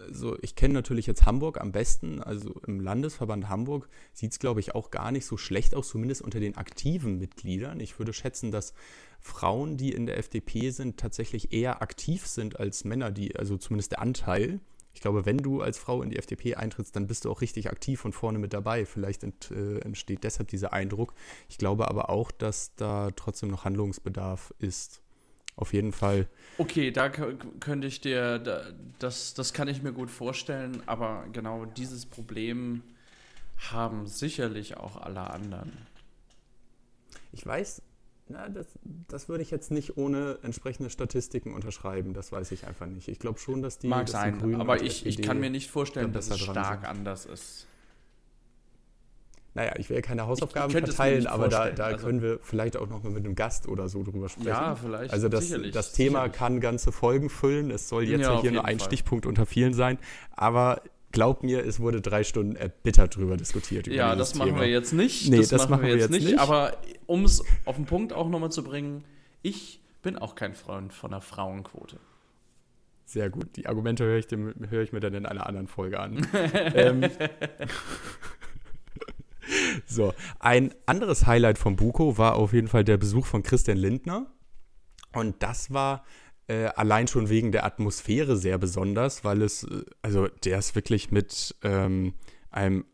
also 0.00 0.36
ich 0.42 0.54
kenne 0.54 0.74
natürlich 0.74 1.06
jetzt 1.06 1.26
Hamburg 1.26 1.60
am 1.60 1.72
besten, 1.72 2.22
also 2.22 2.54
im 2.66 2.80
Landesverband 2.80 3.48
Hamburg 3.48 3.88
sieht 4.12 4.32
es, 4.32 4.38
glaube 4.38 4.60
ich, 4.60 4.74
auch 4.74 4.90
gar 4.90 5.12
nicht 5.12 5.26
so 5.26 5.36
schlecht 5.36 5.74
aus, 5.74 5.88
zumindest 5.88 6.22
unter 6.22 6.40
den 6.40 6.56
aktiven 6.56 7.18
Mitgliedern. 7.18 7.80
Ich 7.80 7.98
würde 7.98 8.12
schätzen, 8.12 8.50
dass 8.50 8.74
Frauen, 9.20 9.76
die 9.76 9.92
in 9.92 10.06
der 10.06 10.18
FDP 10.18 10.70
sind, 10.70 10.98
tatsächlich 10.98 11.52
eher 11.52 11.82
aktiv 11.82 12.26
sind 12.26 12.58
als 12.58 12.84
Männer, 12.84 13.10
die, 13.10 13.36
also 13.36 13.56
zumindest 13.56 13.92
der 13.92 14.00
Anteil. 14.00 14.60
Ich 14.94 15.02
glaube, 15.02 15.26
wenn 15.26 15.36
du 15.36 15.60
als 15.60 15.76
Frau 15.76 16.02
in 16.02 16.08
die 16.08 16.16
FDP 16.16 16.54
eintrittst, 16.54 16.96
dann 16.96 17.06
bist 17.06 17.24
du 17.24 17.30
auch 17.30 17.42
richtig 17.42 17.70
aktiv 17.70 18.04
und 18.06 18.14
vorne 18.14 18.38
mit 18.38 18.54
dabei. 18.54 18.86
Vielleicht 18.86 19.24
ent, 19.24 19.50
äh, 19.50 19.78
entsteht 19.80 20.24
deshalb 20.24 20.48
dieser 20.48 20.72
Eindruck. 20.72 21.12
Ich 21.50 21.58
glaube 21.58 21.88
aber 21.88 22.08
auch, 22.08 22.30
dass 22.30 22.74
da 22.76 23.10
trotzdem 23.10 23.50
noch 23.50 23.66
Handlungsbedarf 23.66 24.54
ist. 24.58 25.02
Auf 25.56 25.72
jeden 25.72 25.92
Fall. 25.92 26.28
Okay, 26.58 26.90
da 26.90 27.08
könnte 27.08 27.86
ich 27.86 28.00
dir, 28.00 28.38
das, 28.98 29.34
das 29.34 29.52
kann 29.52 29.68
ich 29.68 29.82
mir 29.82 29.92
gut 29.92 30.10
vorstellen, 30.10 30.82
aber 30.86 31.24
genau 31.32 31.64
dieses 31.64 32.04
Problem 32.04 32.82
haben 33.70 34.06
sicherlich 34.06 34.76
auch 34.76 34.96
alle 34.96 35.30
anderen. 35.30 35.72
Ich 37.32 37.44
weiß 37.44 37.82
na, 38.28 38.48
das, 38.48 38.66
das 39.06 39.28
würde 39.28 39.42
ich 39.42 39.52
jetzt 39.52 39.70
nicht 39.70 39.96
ohne 39.96 40.38
entsprechende 40.42 40.90
Statistiken 40.90 41.54
unterschreiben. 41.54 42.12
Das 42.12 42.32
weiß 42.32 42.50
ich 42.50 42.66
einfach 42.66 42.86
nicht. 42.86 43.06
Ich 43.06 43.20
glaube 43.20 43.38
schon, 43.38 43.62
dass 43.62 43.78
die. 43.78 43.86
Mag 43.86 44.06
dass 44.06 44.12
sein, 44.12 44.40
die 44.44 44.54
aber 44.56 44.82
ich, 44.82 45.06
ich 45.06 45.22
kann 45.22 45.38
mir 45.38 45.50
nicht 45.50 45.70
vorstellen, 45.70 46.12
dass 46.12 46.28
es 46.30 46.40
stark 46.40 46.88
anders 46.88 47.24
ist. 47.24 47.66
Naja, 49.56 49.72
ich 49.78 49.88
will 49.88 49.96
ja 49.96 50.02
keine 50.02 50.26
Hausaufgaben 50.26 50.70
verteilen, 50.70 51.26
aber 51.26 51.48
da, 51.48 51.70
da 51.70 51.84
also, 51.84 52.04
können 52.04 52.20
wir 52.20 52.38
vielleicht 52.42 52.76
auch 52.76 52.88
noch 52.88 53.02
mal 53.02 53.08
mit 53.08 53.24
einem 53.24 53.34
Gast 53.34 53.66
oder 53.66 53.88
so 53.88 54.02
drüber 54.02 54.28
sprechen. 54.28 54.48
Ja, 54.48 54.76
vielleicht. 54.76 55.14
Also 55.14 55.30
das, 55.30 55.48
das 55.48 55.92
Thema 55.94 56.18
sicherlich. 56.20 56.36
kann 56.36 56.60
ganze 56.60 56.92
Folgen 56.92 57.30
füllen. 57.30 57.70
Es 57.70 57.88
soll 57.88 58.04
jetzt 58.04 58.20
ja, 58.20 58.38
hier 58.42 58.52
nur 58.52 58.66
ein 58.66 58.78
Fall. 58.78 58.86
Stichpunkt 58.86 59.24
unter 59.24 59.46
vielen 59.46 59.72
sein. 59.72 59.96
Aber 60.32 60.82
glaub 61.10 61.42
mir, 61.42 61.64
es 61.64 61.80
wurde 61.80 62.02
drei 62.02 62.22
Stunden 62.22 62.54
erbittert 62.54 63.16
drüber 63.16 63.38
diskutiert. 63.38 63.86
ja, 63.86 64.14
das 64.14 64.34
machen 64.34 64.50
Thema. 64.50 64.60
wir 64.60 64.68
jetzt 64.68 64.92
nicht. 64.92 65.30
Nee, 65.30 65.38
das, 65.38 65.48
das 65.48 65.68
machen, 65.70 65.84
wir 65.84 65.96
jetzt, 65.96 66.12
jetzt 66.12 66.22
nicht. 66.22 66.38
Aber 66.38 66.76
um 67.06 67.24
es 67.24 67.42
auf 67.64 67.76
den 67.76 67.86
Punkt 67.86 68.12
auch 68.12 68.28
nochmal 68.28 68.52
zu 68.52 68.62
bringen, 68.62 69.04
ich 69.40 69.80
bin 70.02 70.18
auch 70.18 70.34
kein 70.34 70.54
Freund 70.54 70.92
von 70.92 71.14
einer 71.14 71.22
Frauenquote. 71.22 71.96
Sehr 73.06 73.30
gut. 73.30 73.56
Die 73.56 73.68
Argumente 73.68 74.04
höre 74.04 74.18
ich, 74.18 74.26
hör 74.68 74.82
ich 74.82 74.92
mir 74.92 75.00
dann 75.00 75.14
in 75.14 75.24
einer 75.24 75.46
anderen 75.46 75.68
Folge 75.68 75.98
an. 75.98 76.26
ähm, 76.74 77.04
so, 79.96 80.14
ein 80.38 80.72
anderes 80.86 81.26
Highlight 81.26 81.58
von 81.58 81.76
Buko 81.76 82.18
war 82.18 82.36
auf 82.36 82.52
jeden 82.52 82.68
Fall 82.68 82.84
der 82.84 82.96
Besuch 82.96 83.26
von 83.26 83.42
Christian 83.42 83.78
Lindner. 83.78 84.26
Und 85.12 85.42
das 85.42 85.72
war 85.72 86.04
äh, 86.48 86.66
allein 86.66 87.08
schon 87.08 87.28
wegen 87.28 87.50
der 87.50 87.64
Atmosphäre 87.64 88.36
sehr 88.36 88.58
besonders, 88.58 89.24
weil 89.24 89.42
es, 89.42 89.64
äh, 89.64 89.84
also 90.02 90.28
der 90.44 90.58
ist 90.58 90.74
wirklich 90.74 91.10
mit 91.10 91.56
ähm, 91.62 92.14
einem 92.50 92.84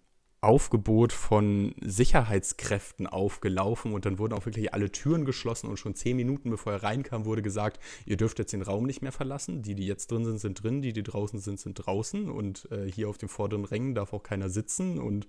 Aufgebot 0.42 1.12
von 1.12 1.72
Sicherheitskräften 1.80 3.06
aufgelaufen 3.06 3.92
und 3.92 4.06
dann 4.06 4.18
wurden 4.18 4.32
auch 4.32 4.44
wirklich 4.44 4.74
alle 4.74 4.90
Türen 4.90 5.24
geschlossen 5.24 5.68
und 5.68 5.78
schon 5.78 5.94
zehn 5.94 6.16
Minuten 6.16 6.50
bevor 6.50 6.72
er 6.72 6.82
reinkam, 6.82 7.26
wurde 7.26 7.42
gesagt, 7.42 7.78
ihr 8.06 8.16
dürft 8.16 8.40
jetzt 8.40 8.52
den 8.52 8.62
Raum 8.62 8.84
nicht 8.84 9.02
mehr 9.02 9.12
verlassen. 9.12 9.62
Die, 9.62 9.76
die 9.76 9.86
jetzt 9.86 10.10
drin 10.10 10.24
sind, 10.24 10.40
sind 10.40 10.60
drin, 10.60 10.82
die, 10.82 10.92
die 10.92 11.04
draußen 11.04 11.38
sind, 11.38 11.60
sind 11.60 11.74
draußen 11.74 12.28
und 12.28 12.68
äh, 12.72 12.90
hier 12.90 13.08
auf 13.08 13.18
den 13.18 13.28
vorderen 13.28 13.64
Rängen 13.64 13.94
darf 13.94 14.12
auch 14.12 14.24
keiner 14.24 14.48
sitzen 14.48 14.98
und 14.98 15.28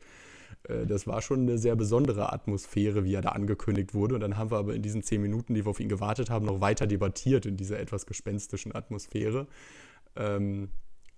das 0.63 1.07
war 1.07 1.21
schon 1.21 1.41
eine 1.41 1.57
sehr 1.57 1.75
besondere 1.75 2.31
Atmosphäre, 2.31 3.03
wie 3.03 3.13
er 3.13 3.21
da 3.21 3.29
angekündigt 3.29 3.93
wurde. 3.93 4.15
Und 4.15 4.21
dann 4.21 4.37
haben 4.37 4.51
wir 4.51 4.57
aber 4.57 4.73
in 4.73 4.81
diesen 4.81 5.03
zehn 5.03 5.21
Minuten, 5.21 5.53
die 5.53 5.65
wir 5.65 5.69
auf 5.69 5.79
ihn 5.79 5.89
gewartet 5.89 6.29
haben, 6.29 6.45
noch 6.45 6.61
weiter 6.61 6.87
debattiert 6.87 7.45
in 7.45 7.57
dieser 7.57 7.79
etwas 7.79 8.05
gespenstischen 8.05 8.73
Atmosphäre. 8.73 9.47
Ähm, 10.15 10.69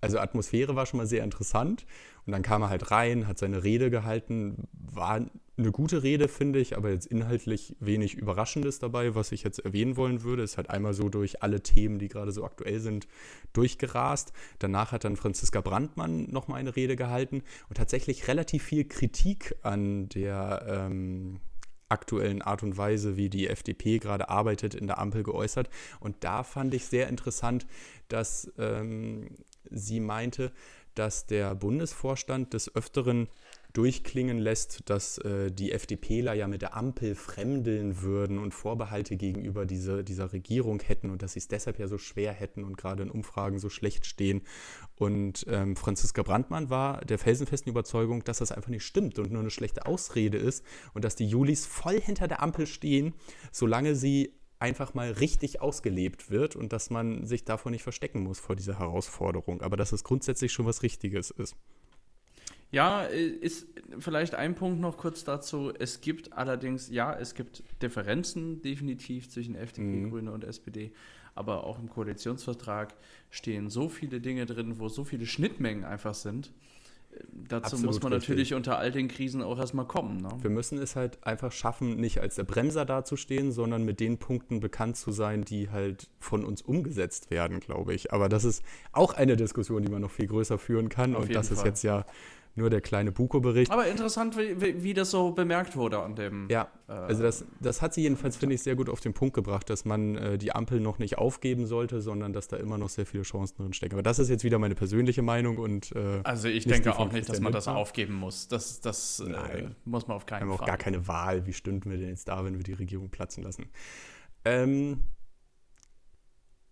also 0.06 0.18
Atmosphäre 0.18 0.76
war 0.76 0.86
schon 0.86 0.98
mal 0.98 1.06
sehr 1.06 1.24
interessant. 1.24 1.84
Und 2.26 2.32
dann 2.32 2.42
kam 2.42 2.62
er 2.62 2.70
halt 2.70 2.90
rein, 2.90 3.26
hat 3.26 3.38
seine 3.38 3.64
Rede 3.64 3.90
gehalten. 3.90 4.68
War 4.72 5.26
eine 5.58 5.72
gute 5.72 6.02
Rede, 6.02 6.28
finde 6.28 6.58
ich, 6.58 6.76
aber 6.76 6.90
jetzt 6.90 7.06
inhaltlich 7.06 7.74
wenig 7.80 8.14
Überraschendes 8.14 8.78
dabei. 8.78 9.14
Was 9.14 9.32
ich 9.32 9.42
jetzt 9.42 9.58
erwähnen 9.60 9.96
wollen 9.96 10.22
würde, 10.22 10.42
ist 10.42 10.58
halt 10.58 10.70
einmal 10.70 10.94
so 10.94 11.08
durch 11.08 11.42
alle 11.42 11.62
Themen, 11.62 11.98
die 11.98 12.08
gerade 12.08 12.30
so 12.30 12.44
aktuell 12.44 12.78
sind, 12.78 13.08
durchgerast. 13.52 14.32
Danach 14.58 14.92
hat 14.92 15.04
dann 15.04 15.16
Franziska 15.16 15.60
Brandmann 15.60 16.30
nochmal 16.30 16.60
eine 16.60 16.76
Rede 16.76 16.94
gehalten 16.94 17.42
und 17.68 17.76
tatsächlich 17.76 18.28
relativ 18.28 18.62
viel 18.62 18.84
Kritik 18.84 19.56
an 19.62 20.08
der 20.10 20.66
ähm, 20.68 21.40
aktuellen 21.88 22.42
Art 22.42 22.62
und 22.62 22.76
Weise, 22.76 23.16
wie 23.16 23.30
die 23.30 23.48
FDP 23.48 23.98
gerade 23.98 24.28
arbeitet, 24.28 24.74
in 24.74 24.86
der 24.86 24.98
Ampel 24.98 25.22
geäußert. 25.22 25.70
Und 26.00 26.16
da 26.24 26.42
fand 26.42 26.74
ich 26.74 26.86
sehr 26.86 27.08
interessant, 27.08 27.66
dass 28.08 28.52
ähm, 28.58 29.28
sie 29.70 30.00
meinte, 30.00 30.52
dass 30.94 31.26
der 31.26 31.54
Bundesvorstand 31.54 32.54
des 32.54 32.74
Öfteren 32.74 33.28
durchklingen 33.76 34.38
lässt, 34.38 34.88
dass 34.88 35.18
äh, 35.18 35.52
die 35.52 35.70
FDPler 35.70 36.32
ja 36.32 36.48
mit 36.48 36.62
der 36.62 36.74
Ampel 36.74 37.14
fremdeln 37.14 38.00
würden 38.00 38.38
und 38.38 38.54
Vorbehalte 38.54 39.16
gegenüber 39.16 39.66
diese, 39.66 40.02
dieser 40.02 40.32
Regierung 40.32 40.80
hätten 40.80 41.10
und 41.10 41.22
dass 41.22 41.34
sie 41.34 41.40
es 41.40 41.48
deshalb 41.48 41.78
ja 41.78 41.86
so 41.86 41.98
schwer 41.98 42.32
hätten 42.32 42.64
und 42.64 42.78
gerade 42.78 43.02
in 43.02 43.10
Umfragen 43.10 43.58
so 43.58 43.68
schlecht 43.68 44.06
stehen. 44.06 44.40
Und 44.96 45.44
ähm, 45.50 45.76
Franziska 45.76 46.22
Brandmann 46.22 46.70
war 46.70 47.04
der 47.04 47.18
felsenfesten 47.18 47.70
Überzeugung, 47.70 48.24
dass 48.24 48.38
das 48.38 48.50
einfach 48.50 48.70
nicht 48.70 48.84
stimmt 48.84 49.18
und 49.18 49.30
nur 49.30 49.42
eine 49.42 49.50
schlechte 49.50 49.84
Ausrede 49.84 50.38
ist 50.38 50.64
und 50.94 51.04
dass 51.04 51.14
die 51.14 51.26
Julis 51.26 51.66
voll 51.66 52.00
hinter 52.00 52.28
der 52.28 52.42
Ampel 52.42 52.66
stehen, 52.66 53.12
solange 53.52 53.94
sie 53.94 54.32
einfach 54.58 54.94
mal 54.94 55.12
richtig 55.12 55.60
ausgelebt 55.60 56.30
wird 56.30 56.56
und 56.56 56.72
dass 56.72 56.90
man 56.90 57.26
sich 57.26 57.44
davor 57.44 57.70
nicht 57.70 57.82
verstecken 57.82 58.22
muss 58.22 58.38
vor 58.38 58.56
dieser 58.56 58.78
Herausforderung, 58.78 59.60
aber 59.62 59.76
dass 59.76 59.92
es 59.92 60.04
grundsätzlich 60.04 60.52
schon 60.52 60.66
was 60.66 60.82
Richtiges 60.82 61.30
ist. 61.30 61.56
Ja, 62.72 63.02
ist 63.02 63.68
vielleicht 63.98 64.34
ein 64.34 64.54
Punkt 64.54 64.80
noch 64.80 64.96
kurz 64.96 65.24
dazu. 65.24 65.72
Es 65.78 66.00
gibt 66.00 66.32
allerdings, 66.32 66.90
ja, 66.90 67.16
es 67.16 67.34
gibt 67.34 67.62
Differenzen 67.80 68.60
definitiv 68.60 69.28
zwischen 69.28 69.54
FDP, 69.54 69.82
mhm. 69.82 70.10
Grüne 70.10 70.32
und 70.32 70.42
SPD, 70.42 70.92
aber 71.34 71.64
auch 71.64 71.78
im 71.78 71.88
Koalitionsvertrag 71.88 72.94
stehen 73.30 73.70
so 73.70 73.88
viele 73.88 74.20
Dinge 74.20 74.46
drin, 74.46 74.80
wo 74.80 74.88
so 74.88 75.04
viele 75.04 75.26
Schnittmengen 75.26 75.84
einfach 75.84 76.14
sind 76.14 76.52
dazu 77.48 77.64
Absolut 77.64 77.86
muss 77.86 78.02
man 78.02 78.12
richtig. 78.12 78.28
natürlich 78.28 78.54
unter 78.54 78.78
all 78.78 78.90
den 78.90 79.08
Krisen 79.08 79.42
auch 79.42 79.58
erstmal 79.58 79.86
kommen. 79.86 80.18
Ne? 80.18 80.28
Wir 80.40 80.50
müssen 80.50 80.78
es 80.78 80.96
halt 80.96 81.24
einfach 81.24 81.52
schaffen, 81.52 81.96
nicht 81.96 82.20
als 82.20 82.36
der 82.36 82.44
Bremser 82.44 82.84
dazustehen, 82.84 83.52
sondern 83.52 83.84
mit 83.84 84.00
den 84.00 84.18
Punkten 84.18 84.60
bekannt 84.60 84.96
zu 84.96 85.12
sein, 85.12 85.42
die 85.42 85.70
halt 85.70 86.08
von 86.18 86.44
uns 86.44 86.62
umgesetzt 86.62 87.30
werden, 87.30 87.60
glaube 87.60 87.94
ich. 87.94 88.12
Aber 88.12 88.28
das 88.28 88.44
ist 88.44 88.64
auch 88.92 89.14
eine 89.14 89.36
Diskussion, 89.36 89.82
die 89.82 89.90
man 89.90 90.02
noch 90.02 90.10
viel 90.10 90.26
größer 90.26 90.58
führen 90.58 90.88
kann. 90.88 91.14
Auf 91.14 91.24
und 91.24 91.34
das 91.34 91.48
Fall. 91.48 91.58
ist 91.58 91.64
jetzt 91.64 91.82
ja 91.82 92.04
nur 92.56 92.70
der 92.70 92.80
kleine 92.80 93.12
Buko-Bericht. 93.12 93.70
Aber 93.70 93.86
interessant, 93.86 94.36
wie, 94.36 94.82
wie, 94.82 94.94
das 94.94 95.10
so 95.10 95.32
bemerkt 95.32 95.76
wurde 95.76 96.00
an 96.00 96.16
dem. 96.16 96.48
Ja, 96.50 96.68
äh, 96.88 96.92
also 96.92 97.22
das, 97.22 97.44
das 97.60 97.82
hat 97.82 97.94
sie 97.94 98.02
jedenfalls, 98.02 98.36
finde 98.36 98.54
ich, 98.54 98.62
sehr 98.62 98.74
gut 98.74 98.88
auf 98.88 99.00
den 99.00 99.12
Punkt 99.12 99.34
gebracht, 99.34 99.68
dass 99.68 99.84
man 99.84 100.16
äh, 100.16 100.38
die 100.38 100.52
Ampel 100.52 100.80
noch 100.80 100.98
nicht 100.98 101.18
aufgeben 101.18 101.66
sollte, 101.66 102.00
sondern 102.00 102.32
dass 102.32 102.48
da 102.48 102.56
immer 102.56 102.78
noch 102.78 102.88
sehr 102.88 103.06
viele 103.06 103.22
Chancen 103.24 103.58
drin 103.58 103.72
stecken. 103.72 103.94
Aber 103.94 104.02
das 104.02 104.18
ist 104.18 104.30
jetzt 104.30 104.42
wieder 104.42 104.58
meine 104.58 104.74
persönliche 104.74 105.22
Meinung 105.22 105.58
und. 105.58 105.94
Äh, 105.94 106.20
also 106.24 106.48
ich 106.48 106.66
denke 106.66 106.98
auch 106.98 107.12
nicht, 107.12 107.28
dass 107.28 107.40
man 107.40 107.52
das 107.52 107.68
aufgeben 107.68 108.14
muss. 108.14 108.48
Das, 108.48 108.80
das 108.80 109.20
äh, 109.20 109.68
muss 109.84 110.08
man 110.08 110.16
auf 110.16 110.26
keinen 110.26 110.40
Fall. 110.40 110.48
Wir 110.48 110.52
haben 110.54 110.60
auch 110.60 110.66
gar 110.66 110.78
keine 110.78 111.06
Wahl. 111.06 111.46
Wie 111.46 111.52
stünden 111.52 111.90
wir 111.90 111.98
denn 111.98 112.08
jetzt 112.08 112.28
da, 112.28 112.44
wenn 112.44 112.56
wir 112.56 112.64
die 112.64 112.72
Regierung 112.72 113.10
platzen 113.10 113.42
lassen? 113.42 113.66
Ähm, 114.44 115.00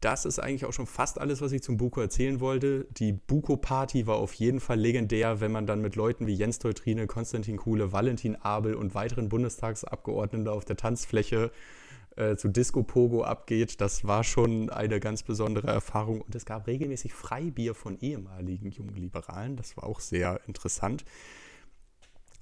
das 0.04 0.26
ist 0.26 0.38
eigentlich 0.38 0.66
auch 0.66 0.72
schon 0.72 0.86
fast 0.86 1.18
alles, 1.18 1.40
was 1.40 1.52
ich 1.52 1.62
zum 1.62 1.78
Buko 1.78 2.00
erzählen 2.00 2.40
wollte. 2.40 2.86
Die 2.98 3.12
Buko-Party 3.12 4.06
war 4.06 4.16
auf 4.16 4.34
jeden 4.34 4.60
Fall 4.60 4.78
legendär, 4.78 5.40
wenn 5.40 5.50
man 5.50 5.66
dann 5.66 5.80
mit 5.80 5.96
Leuten 5.96 6.26
wie 6.26 6.34
Jens 6.34 6.58
Teutrine, 6.58 7.06
Konstantin 7.06 7.56
Kuhle, 7.56 7.92
Valentin 7.92 8.36
Abel 8.36 8.74
und 8.74 8.94
weiteren 8.94 9.30
Bundestagsabgeordneten 9.30 10.48
auf 10.48 10.66
der 10.66 10.76
Tanzfläche 10.76 11.50
äh, 12.16 12.36
zu 12.36 12.48
Disco 12.48 12.82
Pogo 12.82 13.24
abgeht. 13.24 13.80
Das 13.80 14.04
war 14.04 14.24
schon 14.24 14.68
eine 14.68 15.00
ganz 15.00 15.22
besondere 15.22 15.68
Erfahrung. 15.68 16.20
Und 16.20 16.34
es 16.34 16.44
gab 16.44 16.66
regelmäßig 16.66 17.14
Freibier 17.14 17.74
von 17.74 17.98
ehemaligen 17.98 18.70
jungen 18.70 18.96
Liberalen. 18.96 19.56
Das 19.56 19.76
war 19.78 19.84
auch 19.84 20.00
sehr 20.00 20.40
interessant. 20.46 21.04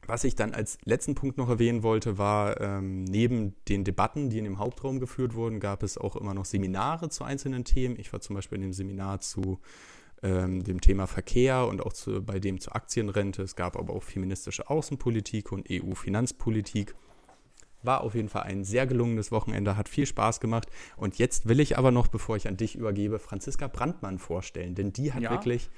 Was 0.07 0.25
ich 0.25 0.35
dann 0.35 0.53
als 0.53 0.79
letzten 0.85 1.15
Punkt 1.15 1.39
noch 1.39 1.49
erwähnen 1.49 1.83
wollte, 1.85 2.19
war, 2.19 2.61
ähm, 2.61 3.05
neben 3.05 3.55
den 3.69 3.85
Debatten, 3.85 4.31
die 4.31 4.39
in 4.39 4.45
dem 4.45 4.59
Hauptraum 4.59 4.99
geführt 4.99 5.35
wurden, 5.35 5.61
gab 5.61 5.83
es 5.85 5.97
auch 5.97 6.17
immer 6.17 6.35
noch 6.35 6.45
Seminare 6.45 7.09
zu 7.09 7.23
einzelnen 7.23 7.65
Themen. 7.65 7.97
Ich 7.99 8.13
war 8.13 8.21
zum 8.21 8.35
Beispiel 8.35 8.57
in 8.57 8.63
dem 8.63 8.73
Seminar 8.73 9.21
zu 9.21 9.61
ähm, 10.23 10.65
dem 10.65 10.81
Thema 10.81 11.07
Verkehr 11.07 11.67
und 11.67 11.81
auch 11.83 11.93
zu, 11.93 12.23
bei 12.23 12.41
dem 12.41 12.61
zur 12.61 12.75
Aktienrente. 12.75 13.43
Es 13.43 13.55
gab 13.55 13.77
aber 13.77 13.93
auch 13.95 14.03
feministische 14.03 14.69
Außenpolitik 14.69 15.53
und 15.53 15.69
EU-Finanzpolitik. 15.71 16.95
War 17.85 18.03
auf 18.03 18.15
jeden 18.15 18.29
Fall 18.29 18.43
ein 18.43 18.65
sehr 18.65 18.87
gelungenes 18.87 19.33
Wochenende, 19.33 19.77
hat 19.77 19.89
viel 19.89 20.07
Spaß 20.07 20.41
gemacht. 20.41 20.69
Und 20.97 21.19
jetzt 21.19 21.49
will 21.49 21.59
ich 21.59 21.79
aber 21.79 21.91
noch, 21.91 22.09
bevor 22.09 22.37
ich 22.37 22.47
an 22.47 22.57
dich 22.57 22.77
übergebe, 22.77 23.19
Franziska 23.19 23.67
Brandmann 23.67 24.19
vorstellen, 24.19 24.75
denn 24.75 24.93
die 24.93 25.13
hat 25.13 25.23
ja. 25.23 25.31
wirklich 25.31 25.71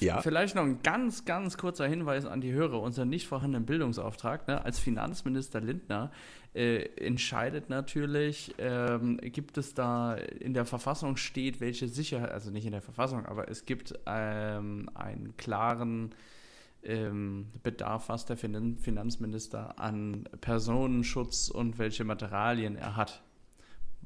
ja. 0.00 0.20
Vielleicht 0.20 0.54
noch 0.54 0.62
ein 0.62 0.82
ganz, 0.82 1.24
ganz 1.24 1.56
kurzer 1.56 1.86
Hinweis 1.86 2.24
an 2.26 2.40
die 2.40 2.52
Hörer. 2.52 2.80
Unser 2.80 3.04
nicht 3.04 3.26
vorhandenen 3.26 3.66
Bildungsauftrag 3.66 4.48
ne, 4.48 4.64
als 4.64 4.78
Finanzminister 4.78 5.60
Lindner 5.60 6.10
äh, 6.54 6.84
entscheidet 6.96 7.68
natürlich, 7.68 8.54
ähm, 8.58 9.18
gibt 9.18 9.58
es 9.58 9.74
da 9.74 10.14
in 10.14 10.54
der 10.54 10.64
Verfassung 10.64 11.16
steht, 11.16 11.60
welche 11.60 11.88
Sicherheit, 11.88 12.32
also 12.32 12.50
nicht 12.50 12.66
in 12.66 12.72
der 12.72 12.82
Verfassung, 12.82 13.26
aber 13.26 13.48
es 13.48 13.64
gibt 13.64 13.98
ähm, 14.06 14.90
einen 14.94 15.36
klaren 15.36 16.14
ähm, 16.82 17.46
Bedarf, 17.62 18.08
was 18.08 18.24
der 18.24 18.36
Finanzminister 18.36 19.78
an 19.78 20.28
Personenschutz 20.40 21.48
und 21.48 21.78
welche 21.78 22.04
Materialien 22.04 22.76
er 22.76 22.96
hat 22.96 23.22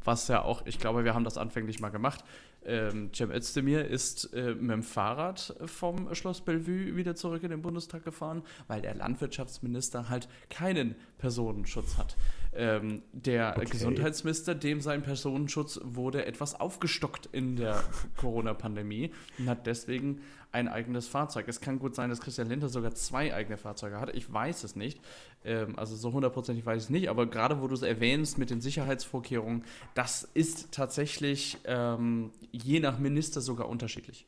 was 0.05 0.29
ja 0.29 0.43
auch, 0.43 0.67
ich 0.67 0.79
glaube, 0.79 1.05
wir 1.05 1.15
haben 1.15 1.25
das 1.25 1.39
anfänglich 1.39 1.81
mal 1.81 1.91
gemacht. 1.91 2.25
Ähm, 2.64 3.11
Cem 3.12 3.31
Özdemir 3.31 3.87
ist 3.87 4.33
äh, 4.35 4.54
mit 4.54 4.71
dem 4.71 4.83
Fahrrad 4.83 5.54
vom 5.66 6.14
Schloss 6.14 6.40
Bellevue 6.40 6.97
wieder 6.97 7.14
zurück 7.14 7.42
in 7.42 7.50
den 7.50 7.62
Bundestag 7.62 8.04
gefahren, 8.04 8.42
weil 8.69 8.83
der 8.83 8.95
Landwirtschaftsminister 8.95 10.09
halt 10.09 10.28
keinen 10.49 10.95
Personenschutz 11.23 11.97
hat. 11.97 12.17
Ähm, 12.55 13.02
der 13.12 13.55
okay. 13.57 13.71
Gesundheitsminister, 13.71 14.55
dem 14.55 14.81
sein 14.81 15.02
Personenschutz 15.02 15.81
wurde 15.85 16.26
etwas 16.26 16.59
aufgestockt 16.59 17.26
in 17.33 17.57
der 17.57 17.83
Corona-Pandemie 18.19 19.12
und 19.38 19.49
hat 19.49 19.67
deswegen 19.67 20.21
ein 20.50 20.69
eigenes 20.69 21.07
Fahrzeug. 21.07 21.47
Es 21.49 21.61
kann 21.61 21.79
gut 21.79 21.95
sein, 21.95 22.11
dass 22.11 22.21
Christian 22.21 22.49
Lindner 22.49 22.69
sogar 22.69 22.93
zwei 22.95 23.33
eigene 23.33 23.57
Fahrzeuge 23.57 23.99
hat. 24.00 24.14
Ich 24.14 24.31
weiß 24.31 24.64
es 24.64 24.76
nicht. 24.76 25.00
Ähm, 25.45 25.79
also 25.79 25.97
so 25.97 26.12
hundertprozentig 26.12 26.67
weiß 26.67 26.83
ich 26.83 26.85
es 26.85 26.91
nicht. 26.91 27.09
Aber 27.09 27.26
gerade 27.26 27.62
wo 27.62 27.69
du 27.69 27.75
es 27.75 27.83
erwähnst 27.83 28.37
mit 28.37 28.50
den 28.50 28.61
Sicherheitsvorkehrungen, 28.61 29.64
das 29.95 30.29
ist 30.35 30.73
tatsächlich 30.73 31.57
ähm, 31.64 32.33
je 32.50 32.81
nach 32.81 32.99
Minister 32.99 33.41
sogar 33.41 33.69
unterschiedlich. 33.69 34.26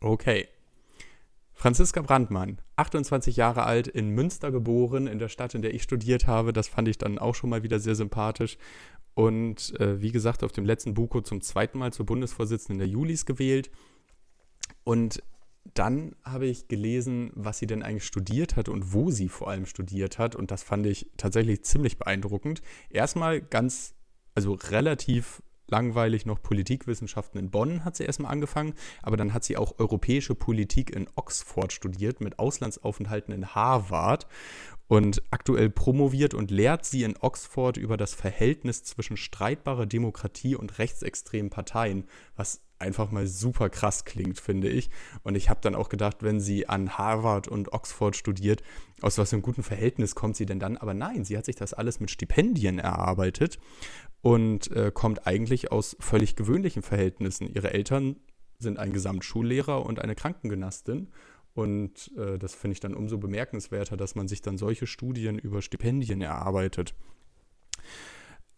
Okay. 0.00 0.48
Franziska 1.64 2.02
Brandmann, 2.02 2.58
28 2.76 3.36
Jahre 3.36 3.64
alt, 3.64 3.88
in 3.88 4.10
Münster 4.10 4.52
geboren, 4.52 5.06
in 5.06 5.18
der 5.18 5.30
Stadt, 5.30 5.54
in 5.54 5.62
der 5.62 5.72
ich 5.72 5.82
studiert 5.82 6.26
habe. 6.26 6.52
Das 6.52 6.68
fand 6.68 6.88
ich 6.88 6.98
dann 6.98 7.18
auch 7.18 7.34
schon 7.34 7.48
mal 7.48 7.62
wieder 7.62 7.78
sehr 7.78 7.94
sympathisch. 7.94 8.58
Und 9.14 9.80
äh, 9.80 10.02
wie 10.02 10.12
gesagt, 10.12 10.44
auf 10.44 10.52
dem 10.52 10.66
letzten 10.66 10.92
Buko 10.92 11.22
zum 11.22 11.40
zweiten 11.40 11.78
Mal 11.78 11.90
zur 11.90 12.04
Bundesvorsitzenden 12.04 12.80
der 12.80 12.88
Julis 12.88 13.24
gewählt. 13.24 13.70
Und 14.84 15.22
dann 15.72 16.14
habe 16.22 16.44
ich 16.44 16.68
gelesen, 16.68 17.30
was 17.34 17.60
sie 17.60 17.66
denn 17.66 17.82
eigentlich 17.82 18.04
studiert 18.04 18.56
hat 18.56 18.68
und 18.68 18.92
wo 18.92 19.10
sie 19.10 19.30
vor 19.30 19.48
allem 19.48 19.64
studiert 19.64 20.18
hat. 20.18 20.36
Und 20.36 20.50
das 20.50 20.62
fand 20.62 20.84
ich 20.84 21.12
tatsächlich 21.16 21.62
ziemlich 21.62 21.96
beeindruckend. 21.96 22.60
Erstmal 22.90 23.40
ganz, 23.40 23.94
also 24.34 24.52
relativ 24.52 25.42
langweilig 25.74 26.24
noch 26.24 26.40
Politikwissenschaften 26.40 27.40
in 27.40 27.50
Bonn 27.50 27.84
hat 27.84 27.96
sie 27.96 28.04
erstmal 28.04 28.30
angefangen, 28.30 28.74
aber 29.02 29.16
dann 29.16 29.34
hat 29.34 29.42
sie 29.42 29.56
auch 29.56 29.80
europäische 29.80 30.36
Politik 30.36 30.94
in 30.94 31.08
Oxford 31.16 31.72
studiert 31.72 32.20
mit 32.20 32.38
Auslandsaufenthalten 32.38 33.34
in 33.34 33.56
Harvard 33.56 34.28
und 34.86 35.20
aktuell 35.32 35.70
promoviert 35.70 36.32
und 36.32 36.52
lehrt 36.52 36.84
sie 36.84 37.02
in 37.02 37.16
Oxford 37.18 37.76
über 37.76 37.96
das 37.96 38.14
Verhältnis 38.14 38.84
zwischen 38.84 39.16
streitbarer 39.16 39.86
Demokratie 39.86 40.54
und 40.54 40.78
rechtsextremen 40.78 41.50
Parteien, 41.50 42.04
was 42.36 42.63
einfach 42.78 43.10
mal 43.10 43.26
super 43.26 43.70
krass 43.70 44.04
klingt, 44.04 44.40
finde 44.40 44.68
ich. 44.68 44.90
Und 45.22 45.36
ich 45.36 45.50
habe 45.50 45.60
dann 45.62 45.74
auch 45.74 45.88
gedacht, 45.88 46.22
wenn 46.22 46.40
sie 46.40 46.68
an 46.68 46.98
Harvard 46.98 47.48
und 47.48 47.72
Oxford 47.72 48.16
studiert, 48.16 48.62
aus 49.00 49.18
was 49.18 49.30
für 49.30 49.36
einem 49.36 49.42
guten 49.42 49.62
Verhältnis 49.62 50.14
kommt 50.14 50.36
sie 50.36 50.46
denn 50.46 50.58
dann? 50.58 50.76
Aber 50.76 50.94
nein, 50.94 51.24
sie 51.24 51.36
hat 51.36 51.44
sich 51.44 51.56
das 51.56 51.74
alles 51.74 52.00
mit 52.00 52.10
Stipendien 52.10 52.78
erarbeitet 52.78 53.58
und 54.22 54.70
äh, 54.70 54.90
kommt 54.92 55.26
eigentlich 55.26 55.70
aus 55.72 55.96
völlig 56.00 56.36
gewöhnlichen 56.36 56.82
Verhältnissen. 56.82 57.52
Ihre 57.52 57.72
Eltern 57.72 58.16
sind 58.58 58.78
ein 58.78 58.92
Gesamtschullehrer 58.92 59.84
und 59.84 60.00
eine 60.00 60.14
Krankengymnastin. 60.14 61.08
Und 61.54 62.10
äh, 62.16 62.36
das 62.38 62.54
finde 62.54 62.72
ich 62.72 62.80
dann 62.80 62.94
umso 62.94 63.18
bemerkenswerter, 63.18 63.96
dass 63.96 64.16
man 64.16 64.26
sich 64.26 64.42
dann 64.42 64.58
solche 64.58 64.86
Studien 64.86 65.38
über 65.38 65.62
Stipendien 65.62 66.20
erarbeitet. 66.20 66.94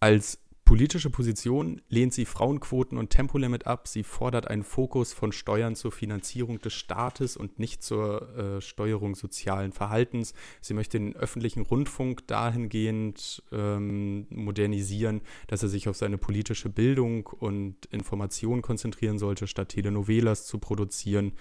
Als 0.00 0.38
politische 0.66 1.10
Position 1.10 1.80
lehnt 1.88 2.12
sie 2.12 2.26
Frauenquoten 2.26 2.98
und 2.98 3.10
Tempolimit 3.10 3.68
ab. 3.68 3.86
Sie 3.86 4.02
fordert 4.02 4.48
einen 4.48 4.64
Fokus 4.64 5.12
von 5.12 5.30
Steuern 5.30 5.76
zur 5.76 5.92
Finanzierung 5.92 6.58
des 6.58 6.74
Staates 6.74 7.36
und 7.36 7.60
nicht 7.60 7.84
zur 7.84 8.36
äh, 8.36 8.60
Steuerung 8.60 9.14
sozialen 9.14 9.70
Verhaltens. 9.70 10.34
Sie 10.60 10.74
möchte 10.74 10.98
den 10.98 11.14
öffentlichen 11.14 11.62
Rundfunk 11.62 12.26
dahingehend 12.26 13.44
ähm, 13.52 14.26
modernisieren, 14.28 15.22
dass 15.46 15.62
er 15.62 15.68
sich 15.68 15.88
auf 15.88 15.96
seine 15.96 16.18
politische 16.18 16.68
Bildung 16.68 17.28
und 17.28 17.86
Information 17.86 18.60
konzentrieren 18.60 19.20
sollte, 19.20 19.46
statt 19.46 19.68
Telenovelas 19.68 20.46
zu 20.46 20.58
produzieren. 20.58 21.32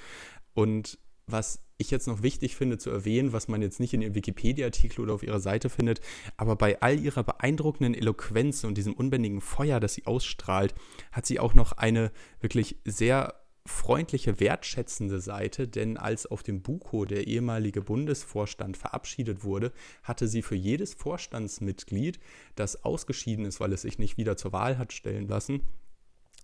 Und 0.53 0.99
was 1.25 1.64
ich 1.77 1.91
jetzt 1.91 2.07
noch 2.07 2.23
wichtig 2.23 2.55
finde 2.55 2.77
zu 2.77 2.89
erwähnen, 2.89 3.33
was 3.33 3.47
man 3.47 3.61
jetzt 3.61 3.79
nicht 3.79 3.93
in 3.93 4.01
ihrem 4.01 4.15
Wikipedia-Artikel 4.15 5.01
oder 5.01 5.13
auf 5.13 5.23
ihrer 5.23 5.39
Seite 5.39 5.69
findet, 5.69 5.99
aber 6.37 6.55
bei 6.55 6.81
all 6.81 6.99
ihrer 6.99 7.23
beeindruckenden 7.23 7.93
Eloquenz 7.93 8.63
und 8.63 8.77
diesem 8.77 8.93
unbändigen 8.93 9.41
Feuer, 9.41 9.79
das 9.79 9.93
sie 9.93 10.05
ausstrahlt, 10.05 10.73
hat 11.11 11.25
sie 11.25 11.39
auch 11.39 11.53
noch 11.53 11.73
eine 11.73 12.11
wirklich 12.39 12.77
sehr 12.85 13.33
freundliche, 13.67 14.39
wertschätzende 14.39 15.19
Seite, 15.19 15.67
denn 15.67 15.97
als 15.97 16.27
auf 16.27 16.43
dem 16.43 16.61
Buko 16.61 17.05
der 17.05 17.25
ehemalige 17.25 17.81
Bundesvorstand 17.81 18.77
verabschiedet 18.77 19.43
wurde, 19.43 19.71
hatte 20.03 20.27
sie 20.27 20.43
für 20.43 20.55
jedes 20.55 20.93
Vorstandsmitglied, 20.93 22.19
das 22.55 22.83
ausgeschieden 22.83 23.45
ist, 23.45 23.59
weil 23.59 23.73
es 23.73 23.81
sich 23.81 23.97
nicht 23.97 24.17
wieder 24.17 24.37
zur 24.37 24.53
Wahl 24.53 24.77
hat 24.77 24.93
stellen 24.93 25.27
lassen, 25.27 25.61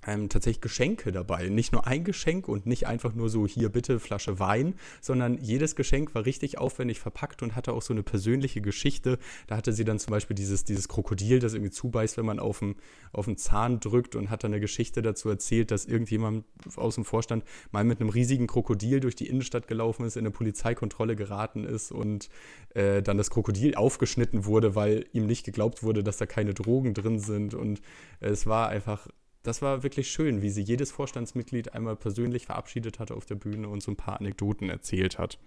ähm, 0.05 0.29
tatsächlich 0.29 0.62
Geschenke 0.62 1.12
dabei. 1.12 1.50
Nicht 1.50 1.72
nur 1.74 1.88
ein 1.88 2.03
Geschenk 2.03 2.48
und 2.48 2.65
nicht 2.65 2.88
einfach 2.88 3.13
nur 3.13 3.29
so 3.29 3.46
hier 3.48 3.70
bitte 3.70 4.00
Flasche 4.00 4.39
Wein, 4.39 4.75
sondern 5.00 5.38
jedes 5.38 5.75
Geschenk 5.75 6.15
war 6.15 6.25
richtig 6.25 6.58
aufwendig 6.58 7.00
verpackt 7.00 7.43
und 7.43 7.55
hatte 7.55 7.74
auch 7.74 7.81
so 7.81 7.93
eine 7.93 8.03
persönliche 8.03 8.62
Geschichte. 8.62 9.20
Da 9.48 9.58
hatte 9.58 9.74
sie 9.74 9.86
dann 9.86 10.00
zum 10.00 10.12
Beispiel 10.12 10.36
dieses, 10.36 10.63
dieses 10.63 10.88
Krokodil, 10.88 11.39
das 11.39 11.53
irgendwie 11.53 11.72
zubeißt, 11.72 12.17
wenn 12.17 12.25
man 12.25 12.39
auf 12.39 12.60
den, 12.60 12.75
auf 13.13 13.25
den 13.25 13.38
Zahn 13.38 13.79
drückt 13.79 14.15
und 14.15 14.29
hat 14.29 14.43
dann 14.43 14.51
eine 14.51 14.62
Geschichte 14.62 15.01
dazu 15.01 15.29
erzählt, 15.29 15.72
dass 15.72 15.86
irgendjemand 15.86 16.46
aus 16.75 16.96
dem 16.96 17.05
Vorstand 17.05 17.43
mal 17.72 17.84
mit 17.84 18.00
einem 18.00 18.10
riesigen 18.10 18.48
Krokodil 18.48 19.00
durch 19.00 19.15
die 19.15 19.27
Innenstadt 19.27 19.67
gelaufen 19.67 20.05
ist, 20.05 20.17
in 20.17 20.22
eine 20.22 20.31
Polizeikontrolle 20.31 21.15
geraten 21.15 21.63
ist 21.63 21.91
und 21.91 22.29
äh, 22.74 23.01
dann 23.01 23.17
das 23.17 23.29
Krokodil 23.29 23.75
aufgeschnitten 23.75 24.46
wurde, 24.46 24.75
weil 24.75 25.05
ihm 25.13 25.25
nicht 25.25 25.46
geglaubt 25.46 25.84
wurde, 25.84 26.03
dass 26.03 26.17
da 26.17 26.25
keine 26.25 26.53
Drogen 26.53 26.93
drin 26.93 27.20
sind. 27.20 27.53
Und 27.53 27.81
äh, 28.20 28.29
es 28.29 28.48
war 28.48 28.70
einfach 28.70 29.08
das 29.43 29.62
war 29.62 29.83
wirklich 29.83 30.12
schön, 30.12 30.41
wie 30.41 30.50
sie 30.50 30.62
jedes 30.62 30.91
Vorstandsmitglied 30.91 31.74
einmal 31.74 31.95
persönlich 31.95 32.45
verabschiedet 32.45 33.00
hatte 33.00 33.15
auf 33.15 33.25
der 33.25 33.36
Bühne 33.36 33.69
und 33.69 33.81
so 33.81 33.91
ein 33.91 33.95
paar 33.98 34.19
Anekdoten 34.19 34.69
erzählt 34.69 35.17
hat. 35.17 35.39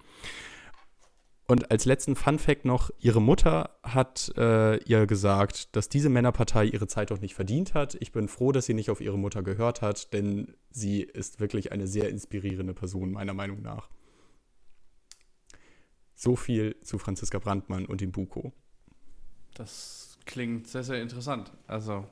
Und 1.47 1.71
als 1.71 1.85
letzten 1.85 2.17
Fun 2.17 2.39
Fact 2.39 2.65
noch, 2.65 2.91
ihre 2.99 3.21
Mutter 3.21 3.77
hat 3.83 4.33
äh, 4.39 4.83
ihr 4.85 5.07
gesagt, 5.07 5.77
dass 5.77 5.91
diese 5.91 6.09
Männerpartei 6.09 6.65
ihre 6.65 6.87
Zeit 6.87 7.13
auch 7.13 7.21
nicht 7.21 7.35
verdient 7.35 7.75
hat. 7.75 7.97
Ich 8.01 8.13
bin 8.13 8.29
froh, 8.29 8.51
dass 8.51 8.65
sie 8.65 8.73
nicht 8.73 8.89
auf 8.89 9.03
ihre 9.03 9.19
Mutter 9.19 9.43
gehört 9.43 9.83
hat, 9.83 10.15
denn 10.15 10.57
sie 10.71 11.03
ist 11.03 11.41
wirklich 11.41 11.71
eine 11.71 11.87
sehr 11.87 12.09
inspirierende 12.09 12.73
Person, 12.73 13.13
meiner 13.13 13.35
Meinung 13.35 13.61
nach. 13.61 13.91
So 16.15 16.35
viel 16.35 16.81
zu 16.81 16.99
Franziska 16.99 17.39
Brandmann 17.39 17.85
und 17.85 18.01
dem 18.01 18.11
Buko. 18.11 18.53
Das 19.53 20.17
klingt 20.25 20.67
sehr, 20.67 20.83
sehr 20.83 21.03
interessant. 21.03 21.53
Also 21.67 22.07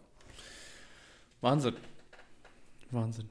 Wahnsinn. 1.43 1.77
Wahnsinn. 2.91 3.29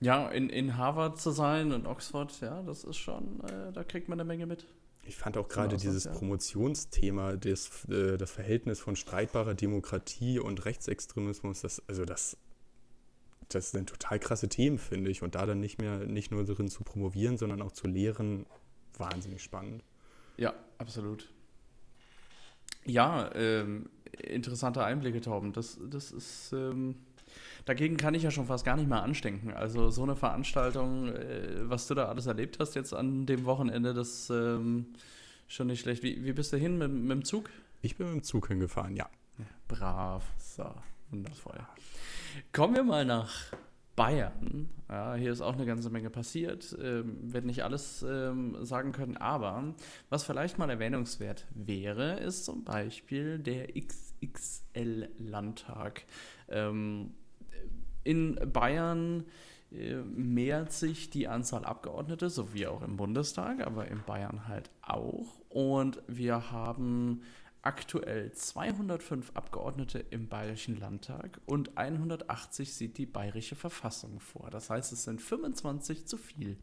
Ja, 0.00 0.28
in, 0.28 0.50
in 0.50 0.76
Harvard 0.76 1.18
zu 1.18 1.30
sein 1.30 1.72
und 1.72 1.86
Oxford, 1.86 2.38
ja, 2.40 2.62
das 2.62 2.84
ist 2.84 2.98
schon, 2.98 3.40
äh, 3.44 3.72
da 3.72 3.84
kriegt 3.84 4.08
man 4.08 4.20
eine 4.20 4.26
Menge 4.26 4.46
mit. 4.46 4.66
Ich 5.06 5.16
fand 5.16 5.36
auch 5.36 5.48
gerade 5.48 5.76
dieses 5.76 6.04
ja. 6.04 6.12
Promotionsthema, 6.12 7.36
das, 7.36 7.86
äh, 7.88 8.16
das 8.16 8.30
Verhältnis 8.30 8.80
von 8.80 8.96
streitbarer 8.96 9.54
Demokratie 9.54 10.38
und 10.38 10.64
Rechtsextremismus, 10.64 11.60
das, 11.60 11.82
also 11.88 12.04
das, 12.04 12.36
das 13.48 13.70
sind 13.70 13.88
total 13.88 14.18
krasse 14.18 14.48
Themen, 14.48 14.78
finde 14.78 15.10
ich. 15.10 15.22
Und 15.22 15.36
da 15.36 15.46
dann 15.46 15.60
nicht 15.60 15.80
mehr, 15.80 15.98
nicht 16.00 16.32
nur 16.32 16.44
darin 16.44 16.68
zu 16.68 16.82
promovieren, 16.84 17.38
sondern 17.38 17.62
auch 17.62 17.72
zu 17.72 17.86
lehren, 17.86 18.46
wahnsinnig 18.98 19.42
spannend. 19.42 19.84
Ja, 20.36 20.54
absolut. 20.78 21.30
Ja, 22.84 23.30
ähm, 23.34 23.88
interessante 24.22 24.84
Einblicke, 24.84 25.20
Tauben. 25.20 25.52
Das, 25.52 25.78
das 25.90 26.12
ist. 26.12 26.52
Ähm, 26.52 26.96
dagegen 27.64 27.96
kann 27.96 28.14
ich 28.14 28.22
ja 28.22 28.30
schon 28.30 28.46
fast 28.46 28.64
gar 28.64 28.76
nicht 28.76 28.88
mehr 28.88 29.02
anstinken. 29.02 29.52
Also, 29.52 29.90
so 29.90 30.02
eine 30.02 30.16
Veranstaltung, 30.16 31.08
äh, 31.08 31.68
was 31.68 31.86
du 31.86 31.94
da 31.94 32.06
alles 32.06 32.26
erlebt 32.26 32.58
hast 32.60 32.74
jetzt 32.74 32.94
an 32.94 33.26
dem 33.26 33.44
Wochenende, 33.44 33.94
das 33.94 34.30
ähm, 34.30 34.86
schon 35.48 35.66
nicht 35.68 35.80
schlecht. 35.80 36.02
Wie, 36.02 36.24
wie 36.24 36.32
bist 36.32 36.52
du 36.52 36.56
hin 36.56 36.78
mit, 36.78 36.90
mit 36.90 37.10
dem 37.10 37.24
Zug? 37.24 37.50
Ich 37.82 37.96
bin 37.96 38.06
mit 38.06 38.16
dem 38.16 38.22
Zug 38.22 38.48
hingefahren, 38.48 38.96
ja. 38.96 39.08
brav. 39.68 40.24
So, 40.38 40.66
wundervoll. 41.10 41.58
Kommen 42.52 42.74
wir 42.74 42.84
mal 42.84 43.04
nach 43.04 43.52
Bayern. 43.96 44.68
Ja, 44.88 45.14
hier 45.14 45.32
ist 45.32 45.40
auch 45.40 45.54
eine 45.54 45.66
ganze 45.66 45.90
Menge 45.90 46.10
passiert. 46.10 46.76
Ähm, 46.82 47.18
werde 47.20 47.46
nicht 47.46 47.62
alles 47.62 48.04
ähm, 48.08 48.56
sagen 48.64 48.92
können, 48.92 49.16
aber 49.16 49.74
was 50.08 50.24
vielleicht 50.24 50.58
mal 50.58 50.68
erwähnungswert 50.70 51.46
wäre, 51.54 52.18
ist 52.18 52.44
zum 52.44 52.64
Beispiel 52.64 53.38
der 53.38 53.76
XXL-Landtag. 54.32 56.04
Ähm, 56.48 57.14
in 58.04 58.38
Bayern 58.52 59.24
äh, 59.72 59.96
mehrt 59.96 60.72
sich 60.72 61.10
die 61.10 61.28
Anzahl 61.28 61.64
Abgeordnete, 61.64 62.30
so 62.30 62.54
wie 62.54 62.66
auch 62.66 62.82
im 62.82 62.96
Bundestag, 62.96 63.66
aber 63.66 63.88
in 63.88 64.02
Bayern 64.04 64.46
halt 64.46 64.70
auch. 64.82 65.40
Und 65.48 66.02
wir 66.06 66.50
haben 66.50 67.22
aktuell 67.62 68.30
205 68.32 69.32
Abgeordnete 69.34 70.04
im 70.10 70.28
Bayerischen 70.28 70.78
Landtag 70.78 71.40
und 71.46 71.76
180 71.78 72.74
sieht 72.74 72.98
die 72.98 73.06
Bayerische 73.06 73.56
Verfassung 73.56 74.20
vor. 74.20 74.50
Das 74.50 74.68
heißt, 74.68 74.92
es 74.92 75.04
sind 75.04 75.22
25 75.22 76.06
zu 76.06 76.18
viel. 76.18 76.58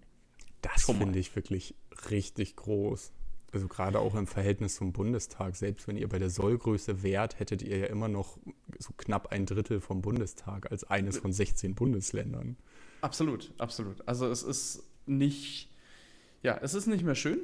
Das 0.61 0.83
finde 0.83 1.17
ich 1.17 1.35
wirklich 1.35 1.73
richtig 2.11 2.55
groß. 2.55 3.11
Also 3.53 3.67
gerade 3.67 3.99
auch 3.99 4.15
im 4.15 4.27
Verhältnis 4.27 4.75
zum 4.75 4.93
Bundestag. 4.93 5.55
Selbst 5.55 5.87
wenn 5.87 5.97
ihr 5.97 6.07
bei 6.07 6.19
der 6.19 6.29
Sollgröße 6.29 7.03
wärt, 7.03 7.39
hättet 7.39 7.61
ihr 7.61 7.77
ja 7.77 7.85
immer 7.87 8.07
noch 8.07 8.37
so 8.79 8.93
knapp 8.95 9.31
ein 9.31 9.45
Drittel 9.45 9.81
vom 9.81 10.01
Bundestag 10.01 10.71
als 10.71 10.83
eines 10.85 11.17
von 11.17 11.33
16 11.33 11.75
Bundesländern. 11.75 12.55
Absolut, 13.01 13.51
absolut. 13.57 14.07
Also 14.07 14.27
es 14.27 14.43
ist 14.43 14.83
nicht, 15.05 15.69
ja, 16.43 16.57
es 16.61 16.73
ist 16.73 16.87
nicht 16.87 17.03
mehr 17.03 17.15
schön. 17.15 17.39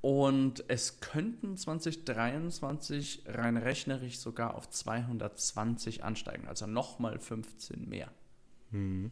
Und 0.00 0.64
es 0.68 1.00
könnten 1.00 1.56
2023 1.56 3.24
rein 3.26 3.56
rechnerisch 3.56 4.18
sogar 4.18 4.54
auf 4.54 4.70
220 4.70 6.04
ansteigen, 6.04 6.46
also 6.46 6.68
nochmal 6.68 7.18
15 7.18 7.88
mehr. 7.88 8.12
Hm. 8.70 9.10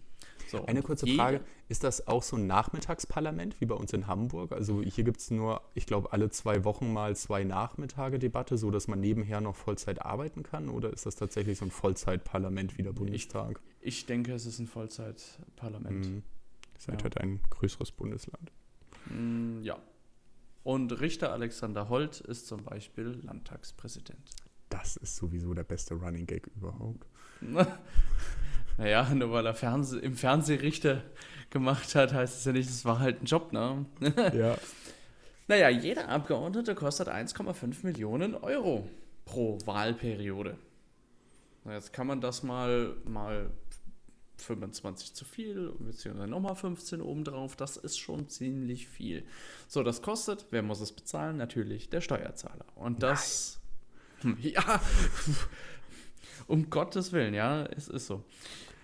So, 0.48 0.64
Eine 0.64 0.82
kurze 0.82 1.08
Frage, 1.08 1.40
ist 1.68 1.82
das 1.82 2.06
auch 2.06 2.22
so 2.22 2.36
ein 2.36 2.46
Nachmittagsparlament 2.46 3.60
wie 3.60 3.66
bei 3.66 3.74
uns 3.74 3.92
in 3.92 4.06
Hamburg? 4.06 4.52
Also 4.52 4.80
hier 4.82 5.02
gibt 5.02 5.18
es 5.18 5.30
nur, 5.32 5.60
ich 5.74 5.86
glaube, 5.86 6.12
alle 6.12 6.30
zwei 6.30 6.64
Wochen 6.64 6.92
mal 6.92 7.16
zwei 7.16 7.42
Nachmittage 7.42 8.20
Debatte, 8.20 8.56
sodass 8.56 8.86
man 8.86 9.00
nebenher 9.00 9.40
noch 9.40 9.56
Vollzeit 9.56 10.02
arbeiten 10.02 10.44
kann? 10.44 10.68
Oder 10.68 10.92
ist 10.92 11.04
das 11.04 11.16
tatsächlich 11.16 11.58
so 11.58 11.64
ein 11.64 11.72
Vollzeitparlament 11.72 12.78
wie 12.78 12.84
der 12.84 12.92
Bundestag? 12.92 13.60
Ich, 13.80 13.88
ich 13.88 14.06
denke, 14.06 14.34
es 14.34 14.46
ist 14.46 14.60
ein 14.60 14.68
Vollzeitparlament. 14.68 16.06
Hm. 16.06 16.22
Ihr 16.74 16.80
seid 16.80 17.00
ja. 17.00 17.02
halt 17.04 17.18
ein 17.18 17.40
größeres 17.50 17.90
Bundesland. 17.90 18.52
Hm, 19.08 19.62
ja, 19.62 19.80
und 20.66 21.00
Richter 21.00 21.32
Alexander 21.32 21.88
Holt 21.88 22.20
ist 22.20 22.48
zum 22.48 22.64
Beispiel 22.64 23.20
Landtagspräsident. 23.22 24.30
Das 24.68 24.96
ist 24.96 25.14
sowieso 25.14 25.54
der 25.54 25.62
beste 25.62 25.94
Running 25.94 26.26
Gag 26.26 26.48
überhaupt. 26.56 27.06
naja, 28.78 29.08
nur 29.14 29.32
weil 29.32 29.46
er 29.46 29.54
Fernseh 29.54 29.98
im 29.98 30.14
Fernsehrichter 30.14 31.02
gemacht 31.50 31.94
hat, 31.94 32.12
heißt 32.12 32.38
es 32.38 32.44
ja 32.44 32.52
nicht, 32.52 32.68
es 32.68 32.84
war 32.84 32.98
halt 32.98 33.22
ein 33.22 33.26
Job, 33.26 33.52
ne? 33.52 33.86
ja. 34.34 34.56
Naja, 35.48 35.68
jeder 35.68 36.08
Abgeordnete 36.08 36.74
kostet 36.74 37.08
1,5 37.08 37.84
Millionen 37.84 38.34
Euro 38.34 38.88
pro 39.24 39.58
Wahlperiode. 39.64 40.58
Jetzt 41.64 41.92
kann 41.92 42.06
man 42.06 42.20
das 42.20 42.42
mal, 42.42 42.96
mal 43.04 43.50
25 44.38 45.14
zu 45.14 45.24
viel, 45.24 45.72
beziehungsweise 45.78 46.28
nochmal 46.28 46.56
15 46.56 47.00
obendrauf. 47.00 47.56
Das 47.56 47.76
ist 47.76 47.98
schon 47.98 48.28
ziemlich 48.28 48.86
viel. 48.88 49.24
So, 49.68 49.82
das 49.82 50.02
kostet, 50.02 50.46
wer 50.50 50.62
muss 50.62 50.80
es 50.80 50.92
bezahlen? 50.92 51.36
Natürlich 51.36 51.90
der 51.90 52.00
Steuerzahler. 52.00 52.66
Und 52.74 53.02
das, 53.02 53.60
Nein. 54.22 54.38
ja, 54.40 54.80
um 56.46 56.70
Gottes 56.70 57.12
Willen, 57.12 57.34
ja, 57.34 57.66
es 57.66 57.88
ist 57.88 58.06
so. 58.06 58.24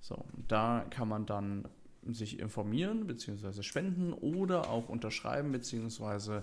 So, 0.00 0.24
da 0.48 0.86
kann 0.88 1.08
man 1.08 1.26
dann 1.26 1.68
sich 2.08 2.40
informieren 2.40 3.06
bzw. 3.06 3.62
spenden 3.62 4.14
oder 4.14 4.70
auch 4.70 4.88
unterschreiben 4.88 5.52
bzw. 5.52 6.40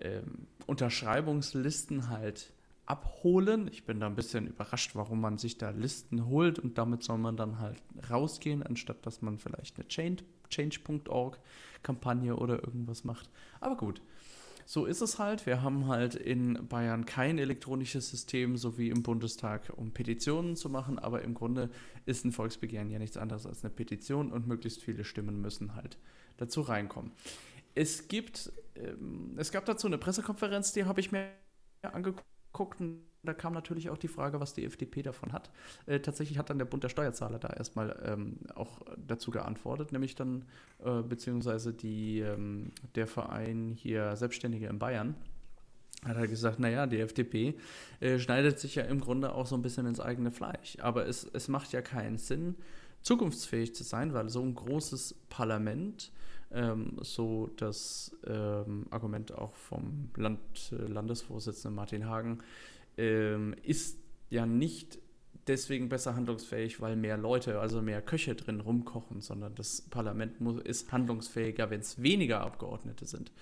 Ähm, 0.00 0.46
Unterschreibungslisten 0.66 2.08
halt 2.08 2.50
abholen. 2.88 3.68
Ich 3.68 3.84
bin 3.84 4.00
da 4.00 4.06
ein 4.06 4.14
bisschen 4.14 4.46
überrascht, 4.46 4.94
warum 4.94 5.20
man 5.20 5.36
sich 5.36 5.58
da 5.58 5.70
Listen 5.70 6.26
holt 6.26 6.58
und 6.58 6.78
damit 6.78 7.02
soll 7.02 7.18
man 7.18 7.36
dann 7.36 7.58
halt 7.58 7.80
rausgehen, 8.10 8.62
anstatt 8.62 9.04
dass 9.04 9.20
man 9.20 9.38
vielleicht 9.38 9.76
eine 9.76 9.86
Change.org 10.48 11.38
Kampagne 11.82 12.34
oder 12.36 12.64
irgendwas 12.64 13.04
macht. 13.04 13.28
Aber 13.60 13.76
gut. 13.76 14.00
so 14.64 14.86
ist 14.86 15.00
es 15.02 15.18
halt. 15.18 15.46
Wir 15.46 15.62
haben 15.62 15.86
halt 15.86 16.14
in 16.14 16.66
Bayern 16.68 17.04
kein 17.04 17.38
elektronisches 17.38 18.10
System, 18.10 18.56
so 18.56 18.78
wie 18.78 18.88
im 18.88 19.02
Bundestag, 19.02 19.70
um 19.76 19.92
Petitionen 19.92 20.56
zu 20.56 20.68
machen, 20.70 20.98
aber 20.98 21.22
im 21.22 21.34
Grunde 21.34 21.70
ist 22.06 22.24
ein 22.24 22.32
Volksbegehren 22.32 22.90
ja 22.90 22.98
nichts 22.98 23.16
anderes 23.16 23.46
als 23.46 23.64
eine 23.64 23.72
Petition 23.72 24.32
und 24.32 24.46
möglichst 24.46 24.82
viele 24.82 25.04
Stimmen 25.04 25.40
müssen 25.40 25.74
halt 25.74 25.98
dazu 26.38 26.62
reinkommen. 26.62 27.12
Es 27.74 28.08
gibt, 28.08 28.50
ähm, 28.74 29.34
es 29.36 29.52
gab 29.52 29.66
dazu 29.66 29.86
eine 29.86 29.98
Pressekonferenz, 29.98 30.72
die 30.72 30.84
habe 30.84 31.00
ich 31.00 31.12
mir 31.12 31.30
angeguckt 31.82 32.24
und 32.80 33.08
da 33.22 33.34
kam 33.34 33.52
natürlich 33.52 33.90
auch 33.90 33.98
die 33.98 34.08
Frage, 34.08 34.40
was 34.40 34.54
die 34.54 34.64
FDP 34.64 35.02
davon 35.02 35.32
hat. 35.32 35.50
Äh, 35.86 36.00
tatsächlich 36.00 36.38
hat 36.38 36.50
dann 36.50 36.58
der 36.58 36.64
Bund 36.64 36.84
der 36.84 36.88
Steuerzahler 36.88 37.38
da 37.38 37.48
erstmal 37.48 38.00
ähm, 38.04 38.38
auch 38.54 38.80
dazu 38.96 39.30
geantwortet, 39.30 39.92
nämlich 39.92 40.14
dann, 40.14 40.44
äh, 40.84 41.02
beziehungsweise 41.02 41.74
die, 41.74 42.20
ähm, 42.20 42.72
der 42.94 43.06
Verein 43.06 43.74
hier 43.76 44.14
Selbstständige 44.16 44.66
in 44.66 44.78
Bayern, 44.78 45.16
hat 46.04 46.16
er 46.16 46.28
gesagt, 46.28 46.60
naja, 46.60 46.86
die 46.86 47.00
FDP 47.00 47.58
äh, 48.00 48.18
schneidet 48.18 48.60
sich 48.60 48.76
ja 48.76 48.84
im 48.84 49.00
Grunde 49.00 49.34
auch 49.34 49.46
so 49.46 49.56
ein 49.56 49.62
bisschen 49.62 49.86
ins 49.86 49.98
eigene 49.98 50.30
Fleisch. 50.30 50.78
Aber 50.80 51.06
es, 51.06 51.24
es 51.24 51.48
macht 51.48 51.72
ja 51.72 51.82
keinen 51.82 52.18
Sinn, 52.18 52.54
zukunftsfähig 53.02 53.74
zu 53.74 53.82
sein, 53.82 54.14
weil 54.14 54.28
so 54.28 54.42
ein 54.42 54.54
großes 54.54 55.14
Parlament, 55.28 56.12
ähm, 56.50 56.96
so 57.00 57.50
das 57.56 58.16
ähm, 58.26 58.86
Argument 58.90 59.32
auch 59.32 59.54
vom 59.54 60.10
Land, 60.16 60.40
äh, 60.72 60.76
Landesvorsitzenden 60.76 61.74
Martin 61.74 62.06
Hagen, 62.06 62.38
ähm, 62.96 63.54
ist 63.62 63.98
ja 64.30 64.46
nicht 64.46 64.98
deswegen 65.48 65.88
besser 65.88 66.14
handlungsfähig, 66.14 66.80
weil 66.80 66.96
mehr 66.96 67.16
Leute, 67.16 67.60
also 67.60 67.82
mehr 67.82 68.02
Köche 68.02 68.34
drin 68.34 68.60
rumkochen, 68.60 69.20
sondern 69.20 69.54
das 69.54 69.82
Parlament 69.82 70.40
muss, 70.40 70.60
ist 70.62 70.92
handlungsfähiger, 70.92 71.70
wenn 71.70 71.80
es 71.80 72.02
weniger 72.02 72.40
Abgeordnete 72.40 73.06
sind. 73.06 73.32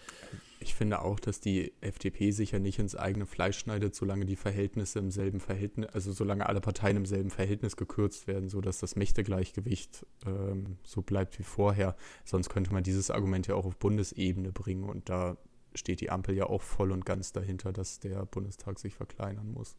Ich 0.58 0.74
finde 0.74 1.02
auch, 1.02 1.20
dass 1.20 1.40
die 1.40 1.72
FDP 1.80 2.30
sich 2.30 2.52
ja 2.52 2.58
nicht 2.58 2.78
ins 2.78 2.96
eigene 2.96 3.26
Fleisch 3.26 3.58
schneidet, 3.58 3.94
solange 3.94 4.24
die 4.24 4.36
Verhältnisse 4.36 4.98
im 4.98 5.10
selben 5.10 5.38
Verhältnis, 5.38 5.88
also 5.92 6.12
solange 6.12 6.46
alle 6.46 6.60
Parteien 6.60 6.96
im 6.96 7.06
selben 7.06 7.30
Verhältnis 7.30 7.76
gekürzt 7.76 8.26
werden, 8.26 8.48
sodass 8.48 8.78
das 8.78 8.96
Mächtegleichgewicht 8.96 10.06
ähm, 10.26 10.78
so 10.82 11.02
bleibt 11.02 11.38
wie 11.38 11.42
vorher. 11.42 11.94
Sonst 12.24 12.48
könnte 12.48 12.72
man 12.72 12.82
dieses 12.82 13.10
Argument 13.10 13.46
ja 13.46 13.54
auch 13.54 13.66
auf 13.66 13.76
Bundesebene 13.76 14.50
bringen 14.52 14.88
und 14.88 15.08
da 15.10 15.36
steht 15.74 16.00
die 16.00 16.10
Ampel 16.10 16.34
ja 16.34 16.46
auch 16.46 16.62
voll 16.62 16.90
und 16.90 17.04
ganz 17.04 17.32
dahinter, 17.32 17.72
dass 17.72 18.00
der 18.00 18.24
Bundestag 18.24 18.78
sich 18.78 18.94
verkleinern 18.94 19.52
muss. 19.52 19.76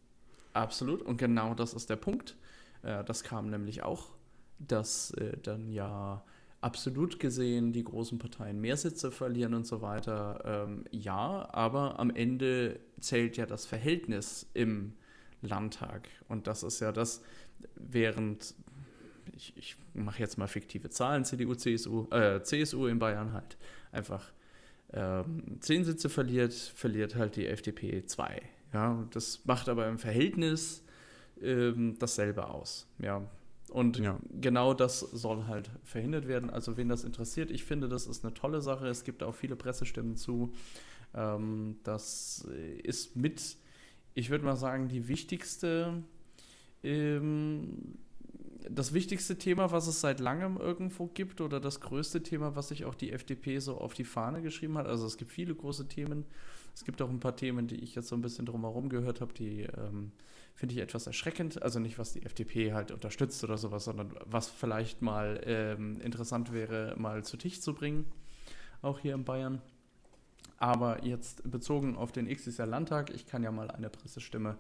Absolut, 0.58 1.04
und 1.04 1.18
genau 1.18 1.54
das 1.54 1.74
ist 1.74 1.90
der 1.90 1.98
Punkt. 1.98 2.36
Äh, 2.82 3.04
das 3.04 3.24
kam 3.24 3.50
nämlich 3.52 3.84
auch, 3.84 4.10
dass 4.58 5.12
äh, 5.12 5.38
dann 5.44 5.70
ja 5.70 6.24
absolut 6.62 7.20
gesehen 7.20 7.74
die 7.74 7.84
großen 7.84 8.18
Parteien 8.18 8.60
mehr 8.60 8.76
Sitze 8.76 9.12
verlieren 9.12 9.54
und 9.54 9.68
so 9.68 9.84
weiter. 9.84 10.66
Ähm, 10.68 10.86
ja, 10.90 11.48
aber 11.52 12.00
am 12.00 12.10
Ende 12.10 12.80
zählt 13.00 13.38
ja 13.38 13.46
das 13.46 13.68
Verhältnis 13.68 14.50
im 14.56 14.94
Landtag. 15.44 16.10
Und 16.28 16.48
das 16.48 16.64
ist 16.64 16.80
ja 16.80 16.92
das, 16.92 17.22
während, 17.76 18.56
ich, 19.36 19.54
ich 19.56 19.76
mache 19.94 20.20
jetzt 20.20 20.40
mal 20.40 20.48
fiktive 20.48 20.90
Zahlen, 20.90 21.24
CDU, 21.24 21.54
CSU, 21.54 22.08
äh, 22.10 22.42
CSU 22.42 22.88
in 22.88 22.98
Bayern 22.98 23.32
halt 23.32 23.58
einfach 23.92 24.32
ähm, 24.92 25.58
zehn 25.60 25.84
Sitze 25.84 26.10
verliert, 26.10 26.54
verliert 26.54 27.16
halt 27.16 27.36
die 27.36 27.46
FDP 27.46 28.06
zwei. 28.06 28.42
Ja, 28.74 29.06
das 29.12 29.46
macht 29.46 29.70
aber 29.70 29.88
im 29.88 29.98
Verhältnis 29.98 30.84
ähm, 31.42 31.96
dasselbe 32.00 32.48
aus. 32.48 32.88
Ja. 33.00 33.24
Und 33.70 34.00
ja. 34.00 34.18
genau 34.40 34.74
das 34.74 35.00
soll 35.00 35.46
halt 35.48 35.70
verhindert 35.84 36.28
werden. 36.28 36.50
Also, 36.50 36.78
wen 36.78 36.88
das 36.88 37.04
interessiert, 37.04 37.52
ich 37.52 37.66
finde, 37.66 37.90
das 37.90 38.08
ist 38.08 38.24
eine 38.24 38.34
tolle 38.34 38.62
Sache. 38.62 38.88
Es 38.88 39.04
gibt 39.04 39.24
auch 39.24 39.36
viele 39.36 39.56
Pressestimmen 39.56 40.16
zu. 40.16 40.54
Ähm, 41.14 41.78
das 41.84 42.48
ist 42.84 43.16
mit, 43.16 43.58
ich 44.14 44.30
würde 44.30 44.46
mal 44.46 44.56
sagen, 44.56 44.88
die 44.88 45.08
wichtigste 45.08 46.04
ähm, 46.84 47.98
das 48.70 48.94
wichtigste 48.94 49.38
Thema, 49.38 49.72
was 49.72 49.88
es 49.88 50.02
seit 50.02 50.20
langem 50.20 50.58
irgendwo 50.58 51.08
gibt 51.08 51.42
oder 51.42 51.60
das 51.60 51.80
größte 51.80 52.24
Thema, 52.24 52.56
was 52.56 52.70
sich 52.70 52.86
auch 52.86 52.96
die 52.96 53.12
FDP 53.12 53.60
so 53.60 53.78
auf 53.78 53.94
die 53.94 54.04
Fahne 54.04 54.42
geschrieben 54.42 54.78
hat. 54.78 54.88
Also 54.88 55.06
es 55.06 55.18
gibt 55.18 55.32
viele 55.32 55.56
große 55.56 55.88
Themen. 55.88 56.26
Es 56.78 56.86
gibt 56.86 57.02
auch 57.02 57.10
ein 57.10 57.20
paar 57.20 57.36
Themen, 57.36 57.66
die 57.66 57.78
ich 57.78 57.96
jetzt 57.96 58.08
so 58.08 58.16
ein 58.16 58.22
bisschen 58.22 58.46
drumherum 58.46 58.88
gehört 58.88 59.20
habe, 59.20 59.34
die 59.34 59.62
ähm, 59.62 60.12
finde 60.54 60.76
ich 60.76 60.82
etwas 60.82 61.08
erschreckend. 61.08 61.60
Also 61.64 61.80
nicht, 61.80 61.98
was 61.98 62.14
die 62.14 62.22
FDP 62.22 62.72
halt 62.72 62.92
unterstützt 62.92 63.44
oder 63.44 63.58
sowas, 63.58 63.86
sondern 63.86 64.14
was 64.26 64.48
vielleicht 64.48 65.02
mal 65.02 65.42
ähm, 65.44 66.00
interessant 66.02 66.54
wäre, 66.54 66.94
mal 66.96 67.24
zu 67.24 67.36
Tisch 67.36 67.62
zu 67.62 67.74
bringen, 67.74 68.06
auch 68.84 69.00
hier 69.00 69.16
in 69.16 69.26
Bayern. 69.26 69.60
Aber 70.58 71.04
jetzt 71.04 71.50
bezogen 71.50 71.96
auf 71.96 72.12
den 72.12 72.28
XXR 72.28 72.68
Landtag, 72.68 73.10
ich 73.10 73.26
kann 73.26 73.42
ja 73.42 73.52
mal 73.52 73.72
eine 73.72 73.90
Pressestimme 73.90 74.56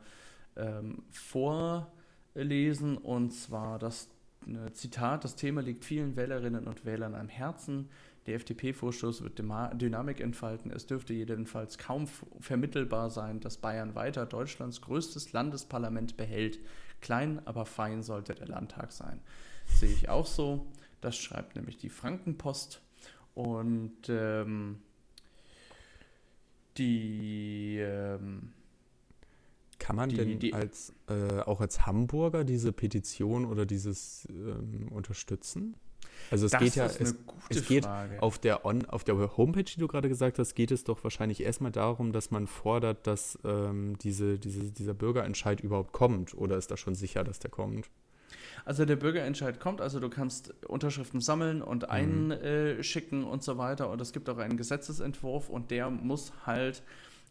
ähm, 0.56 1.04
vor 1.12 1.92
lesen 2.34 2.98
und 2.98 3.30
zwar 3.30 3.78
das 3.78 4.10
äh, 4.48 4.72
Zitat, 4.72 5.24
das 5.24 5.36
Thema 5.36 5.62
liegt 5.62 5.86
vielen 5.86 6.16
Wählerinnen 6.16 6.66
und 6.66 6.84
Wählern 6.84 7.14
am 7.14 7.30
Herzen. 7.30 7.90
Der 8.28 8.36
FDP-Vorstoß 8.36 9.24
wird 9.24 9.40
Dynamik 9.40 10.20
entfalten. 10.20 10.70
Es 10.70 10.86
dürfte 10.86 11.14
jedenfalls 11.14 11.78
kaum 11.78 12.08
vermittelbar 12.42 13.10
sein, 13.10 13.40
dass 13.40 13.58
Bayern 13.58 13.96
weiter 13.96 14.26
Deutschlands 14.26 14.82
größtes 14.82 15.32
Landesparlament 15.32 16.18
behält. 16.18 16.60
Klein, 17.00 17.42
aber 17.46 17.66
fein 17.66 18.04
sollte 18.04 18.36
der 18.36 18.48
Landtag 18.48 18.92
sein. 18.92 19.22
Sehe 19.66 19.92
ich 19.92 20.10
auch 20.10 20.26
so. 20.26 20.68
Das 21.00 21.16
schreibt 21.16 21.56
nämlich 21.56 21.78
die 21.78 21.90
Frankenpost. 21.90 22.82
Und 23.34 24.10
ähm, 24.10 24.80
die 26.78 27.78
ähm, 27.80 28.52
kann 29.80 29.96
man 29.96 30.10
die, 30.10 30.16
denn 30.18 30.40
die, 30.40 30.54
als, 30.54 30.94
äh, 31.08 31.40
auch 31.42 31.62
als 31.62 31.86
Hamburger 31.86 32.44
diese 32.44 32.74
Petition 32.74 33.46
oder 33.46 33.66
dieses 33.66 34.28
ähm, 34.30 34.90
unterstützen? 34.92 35.78
Also 36.32 36.46
es 36.46 36.52
geht 36.54 36.76
ja, 36.76 36.86
es, 36.86 37.16
es, 37.50 37.68
geht 37.68 37.86
Frage. 37.86 38.22
auf 38.22 38.38
der, 38.38 38.66
On, 38.66 38.86
auf 38.86 39.04
der 39.04 39.38
Homepage, 39.38 39.64
die 39.64 39.80
du 39.80 39.88
gerade 39.88 40.10
gesagt 40.10 40.40
hast, 40.40 40.56
geht 40.56 40.72
es 40.72 40.84
doch 40.84 41.04
wahrscheinlich 41.04 41.42
erstmal 41.42 41.72
darum, 41.72 42.12
dass 42.12 42.32
man 42.32 42.48
fordert, 42.48 43.08
dass 43.08 43.40
ähm, 43.46 43.98
diese, 44.00 44.38
diese, 44.38 44.72
dieser 44.72 44.94
Bürgerentscheid 44.94 45.62
überhaupt 45.62 45.94
kommt. 45.94 46.36
Oder 46.36 46.58
ist 46.58 46.70
da 46.72 46.78
schon 46.78 46.96
sicher, 46.96 47.24
dass 47.24 47.40
der 47.40 47.52
kommt? 47.52 47.90
Also 48.66 48.84
der 48.84 48.98
Bürgerentscheid 48.98 49.60
kommt, 49.60 49.80
also 49.80 50.00
du 50.00 50.10
kannst 50.10 50.54
Unterschriften 50.66 51.22
sammeln 51.22 51.62
und 51.62 51.84
mhm. 51.84 52.34
einschicken 52.34 53.24
und 53.24 53.44
so 53.44 53.58
weiter. 53.58 53.90
Und 53.90 54.02
es 54.02 54.12
gibt 54.12 54.30
auch 54.30 54.38
einen 54.38 54.58
Gesetzesentwurf 54.58 55.50
und 55.50 55.72
der 55.72 55.90
muss 55.90 56.34
halt 56.46 56.84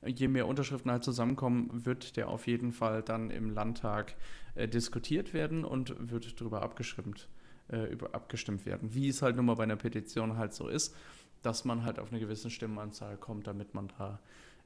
je 0.05 0.29
mehr 0.29 0.47
Unterschriften 0.47 0.91
halt 0.91 1.05
zusammenkommen, 1.05 1.85
wird 1.85 2.17
der 2.17 2.29
auf 2.29 2.47
jeden 2.47 2.73
Fall 2.73 3.03
dann 3.03 3.31
im 3.31 3.51
Landtag 3.51 4.15
äh, 4.55 4.69
diskutiert 4.69 5.35
werden 5.35 5.65
und 5.65 6.11
wird 6.11 6.41
darüber 6.41 6.63
abgestimmt, 6.63 7.29
äh, 7.71 7.91
über, 7.91 8.15
abgestimmt 8.15 8.67
werden. 8.67 8.95
Wie 8.95 9.09
es 9.09 9.23
halt 9.23 9.37
nun 9.37 9.47
mal 9.47 9.55
bei 9.55 9.65
einer 9.65 9.77
Petition 9.77 10.37
halt 10.37 10.53
so 10.55 10.69
ist, 10.69 10.95
dass 11.43 11.65
man 11.65 11.85
halt 11.85 11.99
auf 11.99 12.11
eine 12.11 12.21
gewisse 12.21 12.51
Stimmenanzahl 12.51 13.17
kommt, 13.17 13.47
damit 13.47 13.75
man 13.75 13.89
da 13.99 14.21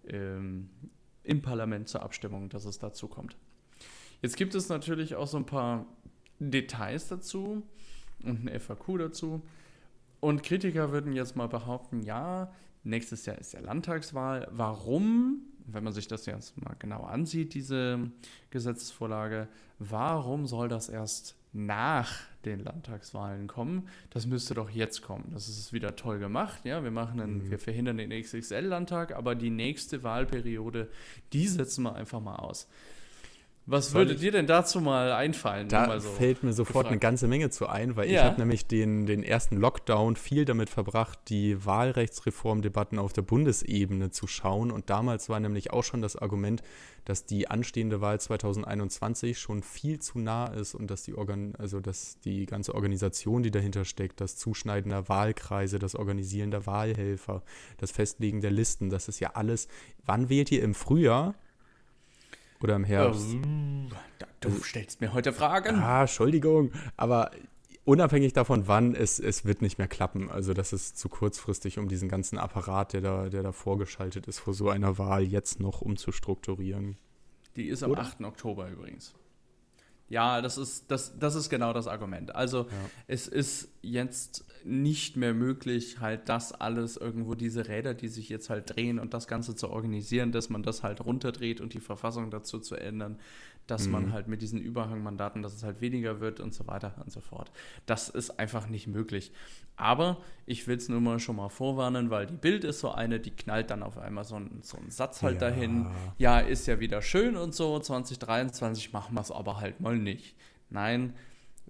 ähm, 0.07 0.71
im 1.23 1.43
Parlament 1.43 1.89
zur 1.89 2.03
Abstimmung, 2.03 2.49
dass 2.49 2.65
es 2.65 2.79
dazu 2.79 3.09
kommt. 3.09 3.37
Jetzt 4.23 4.37
gibt 4.37 4.55
es 4.55 4.69
natürlich 4.69 5.15
auch 5.15 5.27
so 5.27 5.37
ein 5.37 5.47
paar 5.47 5.87
Details 6.39 7.09
dazu 7.09 7.63
und 8.23 8.47
ein 8.47 8.61
FAQ 8.61 8.99
dazu. 8.99 9.43
Und 10.21 10.43
Kritiker 10.43 10.93
würden 10.93 11.13
jetzt 11.13 11.37
mal 11.37 11.49
behaupten, 11.49 12.03
ja, 12.03 12.53
Nächstes 12.83 13.27
Jahr 13.27 13.39
ist 13.39 13.53
ja 13.53 13.61
Landtagswahl. 13.61 14.49
Warum, 14.51 15.43
wenn 15.67 15.85
man 15.85 15.93
sich 15.93 16.09
das 16.09 16.27
jetzt 16.27 16.61
mal 16.63 16.75
genau 16.79 17.03
ansieht, 17.03 17.53
diese 17.53 18.11
Gesetzesvorlage, 18.51 19.49
warum 19.79 20.47
soll 20.47 20.69
das 20.69 20.89
erst 20.89 21.37
nach 21.53 22.13
den 22.45 22.61
Landtagswahlen 22.61 23.47
kommen? 23.47 23.89
Das 24.11 24.27
müsste 24.27 24.55
doch 24.55 24.71
jetzt 24.71 25.03
kommen. 25.03 25.31
Das 25.33 25.49
ist 25.49 25.73
wieder 25.73 25.97
toll 25.97 26.19
gemacht. 26.19 26.65
Ja, 26.65 26.83
wir 26.83 26.91
machen 26.91 27.21
einen, 27.21 27.45
mhm. 27.45 27.51
wir 27.51 27.59
verhindern 27.59 27.99
den 27.99 28.11
XXL-Landtag, 28.11 29.13
aber 29.13 29.35
die 29.35 29.51
nächste 29.51 30.03
Wahlperiode, 30.03 30.89
die 31.33 31.47
setzen 31.47 31.83
wir 31.85 31.95
einfach 31.95 32.21
mal 32.21 32.37
aus. 32.37 32.69
Was 33.67 33.95
würde 33.95 34.17
dir 34.17 34.33
denn 34.33 34.47
dazu 34.47 34.81
mal 34.81 35.13
einfallen? 35.13 35.69
Da 35.69 36.01
so 36.01 36.09
fällt 36.09 36.43
mir 36.43 36.53
sofort 36.53 36.69
gefragt. 36.69 36.89
eine 36.89 36.99
ganze 36.99 37.29
Menge 37.29 37.51
zu 37.51 37.69
ein, 37.69 37.95
weil 37.95 38.11
ja. 38.11 38.21
ich 38.21 38.25
habe 38.25 38.41
nämlich 38.41 38.67
den, 38.67 39.07
den 39.07 39.23
ersten 39.23 39.57
Lockdown 39.57 40.17
viel 40.17 40.45
damit 40.45 40.71
verbracht, 40.71 41.19
die 41.29 41.65
Wahlrechtsreformdebatten 41.65 42.99
auf 42.99 43.13
der 43.13 43.23
Bundesebene 43.23 44.11
zu 44.11 44.27
schauen. 44.27 44.71
Und 44.73 44.91
damals 44.91 45.29
war 45.29 45.39
nämlich 45.39 45.73
auch 45.73 45.85
schon 45.85 46.03
das 46.03 46.17
Argument, 46.17 46.63
dass 47.05 47.27
die 47.27 47.49
anstehende 47.49 48.01
Wahl 48.01 48.21
2021 48.21 49.39
schon 49.39 49.63
viel 49.63 50.01
zu 50.01 50.19
nah 50.19 50.47
ist 50.47 50.75
und 50.75 50.91
dass 50.91 51.03
die, 51.03 51.15
Organ 51.15 51.55
also 51.57 51.81
dass 51.81 52.19
die 52.21 52.47
ganze 52.47 52.75
Organisation, 52.75 53.43
die 53.43 53.51
dahinter 53.51 53.85
steckt, 53.85 54.21
das 54.21 54.37
Zuschneiden 54.37 54.91
der 54.91 55.09
Wahlkreise, 55.09 55.79
das 55.79 55.95
Organisieren 55.95 56.51
der 56.51 56.67
Wahlhelfer, 56.67 57.43
das 57.79 57.93
Festlegen 57.93 58.41
der 58.41 58.51
Listen, 58.51 58.91
das 58.91 59.09
ist 59.09 59.21
ja 59.21 59.33
alles. 59.35 59.69
Wann 60.05 60.29
wählt 60.29 60.51
ihr 60.51 60.63
im 60.63 60.75
Frühjahr? 60.75 61.35
Oder 62.63 62.77
im 62.77 62.85
Herbst? 62.85 63.35
Oh, 63.35 63.95
du 64.41 64.51
stellst 64.63 65.01
mir 65.01 65.13
heute 65.13 65.33
Fragen. 65.33 65.77
Ah, 65.77 66.03
Entschuldigung. 66.03 66.73
Aber 66.97 67.31
unabhängig 67.85 68.33
davon, 68.33 68.69
wann, 68.69 68.95
es, 68.95 69.19
es 69.19 69.45
wird 69.45 69.63
nicht 69.63 69.79
mehr 69.79 69.89
klappen. 69.89 70.31
Also 70.31 70.53
das 70.55 70.73
ist 70.73 70.99
zu 70.99 71.09
kurzfristig, 71.09 71.79
um 71.79 71.89
diesen 71.89 72.09
ganzen 72.09 72.39
Apparat, 72.39 72.93
der 72.93 73.01
da, 73.01 73.29
der 73.29 73.43
da 73.43 73.53
vorgeschaltet 73.53 74.27
ist, 74.27 74.39
vor 74.39 74.55
so 74.55 74.69
einer 74.69 74.99
Wahl 74.99 75.23
jetzt 75.23 75.61
noch 75.61 75.81
umzustrukturieren. 75.81 76.97
Die 77.57 77.69
ist 77.69 77.83
am 77.83 77.93
Oder? 77.93 78.03
8. 78.03 78.23
Oktober 78.23 78.69
übrigens. 78.69 79.15
Ja, 80.11 80.43
das 80.43 80.59
ist, 80.59 80.91
das, 80.91 81.17
das 81.19 81.37
ist 81.37 81.49
genau 81.51 81.73
das 81.73 81.87
Argument. 81.87 82.35
Also 82.35 82.65
ja. 82.65 82.67
es 83.07 83.29
ist 83.29 83.69
jetzt 83.81 84.45
nicht 84.65 85.17
mehr 85.17 85.33
möglich, 85.35 86.01
halt 86.01 86.29
das 86.29 86.53
alles 86.53 86.97
irgendwo, 86.97 87.37
diese 87.37 87.69
Räder, 87.69 87.95
die 87.95 88.09
sich 88.09 88.29
jetzt 88.29 88.51
halt 88.51 88.75
drehen 88.77 88.99
und 88.99 89.15
das 89.15 89.29
Ganze 89.29 89.55
zu 89.55 89.71
organisieren, 89.71 90.33
dass 90.33 90.51
man 90.51 90.65
das 90.65 90.83
halt 90.83 91.05
runterdreht 91.05 91.61
und 91.61 91.75
die 91.75 91.81
Verfassung 91.81 92.31
dazu 92.31 92.59
zu 92.59 92.75
ändern 92.75 93.21
dass 93.67 93.87
mhm. 93.87 93.93
man 93.93 94.13
halt 94.13 94.29
mit 94.29 94.43
diesen 94.43 94.61
Überhangmandaten, 94.61 95.43
dass 95.43 95.55
es 95.55 95.63
halt 95.63 95.81
weniger 95.81 96.21
wird 96.21 96.41
und 96.41 96.55
so 96.55 96.67
weiter 96.67 96.95
und 97.03 97.13
so 97.13 97.21
fort. 97.21 97.51
Das 97.87 98.09
ist 98.09 98.39
einfach 98.39 98.69
nicht 98.69 98.87
möglich. 98.87 99.33
Aber 99.77 100.19
ich 100.45 100.67
will 100.67 100.77
es 100.77 100.89
nur 100.89 101.01
mal 101.01 101.19
schon 101.21 101.37
mal 101.37 101.49
vorwarnen, 101.49 102.11
weil 102.11 102.27
die 102.27 102.37
Bild 102.37 102.65
ist 102.65 102.81
so 102.81 102.91
eine, 102.91 103.21
die 103.21 103.31
knallt 103.31 103.71
dann 103.71 103.83
auf 103.83 103.97
einmal 103.97 104.25
so 104.25 104.37
einen, 104.37 104.61
so 104.63 104.77
einen 104.77 104.91
Satz 104.91 105.23
halt 105.23 105.41
ja. 105.41 105.49
dahin. 105.49 105.87
Ja, 106.19 106.41
ist 106.41 106.67
ja 106.67 106.81
wieder 106.81 107.01
schön 107.01 107.37
und 107.37 107.55
so, 107.55 107.79
2023 107.79 108.93
machen 108.93 109.15
wir 109.15 109.21
es 109.21 109.31
aber 109.31 109.61
halt 109.61 109.81
mal 109.81 109.97
nicht. 109.97 110.37
Nein, 110.69 111.15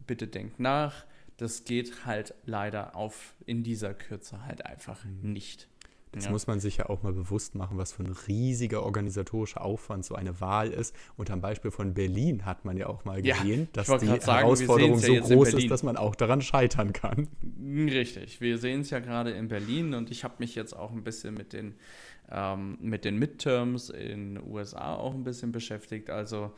bitte 0.07 0.26
denkt 0.26 0.59
nach. 0.59 1.05
Das 1.37 1.64
geht 1.64 2.05
halt 2.05 2.35
leider 2.44 2.96
auf 2.96 3.35
in 3.46 3.62
dieser 3.62 3.94
Kürze 3.94 4.44
halt 4.44 4.66
einfach 4.66 5.05
mhm. 5.05 5.33
nicht. 5.33 5.69
Das 6.12 6.25
ja. 6.25 6.33
muss 6.33 6.49
man 6.49 6.59
sich 6.59 6.79
ja 6.79 6.90
auch 6.90 7.03
mal 7.03 7.12
bewusst 7.12 7.55
machen, 7.55 7.79
was 7.79 7.92
für 7.92 8.03
ein 8.03 8.12
riesiger 8.27 8.83
organisatorischer 8.83 9.62
Aufwand 9.62 10.05
so 10.05 10.16
eine 10.16 10.40
Wahl 10.40 10.70
ist. 10.70 10.94
Und 11.16 11.31
am 11.31 11.40
Beispiel 11.40 11.70
von 11.70 11.94
Berlin 11.94 12.46
hat 12.46 12.64
man 12.64 12.77
ja 12.77 12.88
auch 12.88 13.05
mal 13.05 13.23
gesehen, 13.23 13.61
ja, 13.61 13.66
dass 13.73 13.87
die 14.01 14.07
sagen, 14.07 14.20
Herausforderung 14.25 14.99
so 14.99 15.12
ja 15.12 15.20
groß 15.20 15.55
ist, 15.55 15.70
dass 15.70 15.85
man 15.85 15.96
auch 15.96 16.16
daran 16.16 16.42
scheitern 16.42 16.92
kann. 16.92 17.29
Richtig, 17.62 18.40
wir 18.40 18.59
sehen 18.59 18.81
es 18.81 18.90
ja 18.90 18.99
gerade 18.99 19.31
in 19.31 19.49
Berlin 19.49 19.94
und 19.94 20.11
ich 20.11 20.25
habe 20.25 20.35
mich 20.38 20.57
jetzt 20.57 20.77
auch 20.77 20.90
ein 20.90 21.05
bisschen 21.05 21.35
mit 21.35 21.53
den, 21.53 21.77
ähm, 22.29 22.77
mit 22.81 23.05
den 23.05 23.16
Midterms 23.16 23.90
in 23.90 24.35
den 24.35 24.51
USA 24.51 24.96
auch 24.96 25.14
ein 25.14 25.23
bisschen 25.23 25.53
beschäftigt. 25.53 26.11
Also 26.11 26.53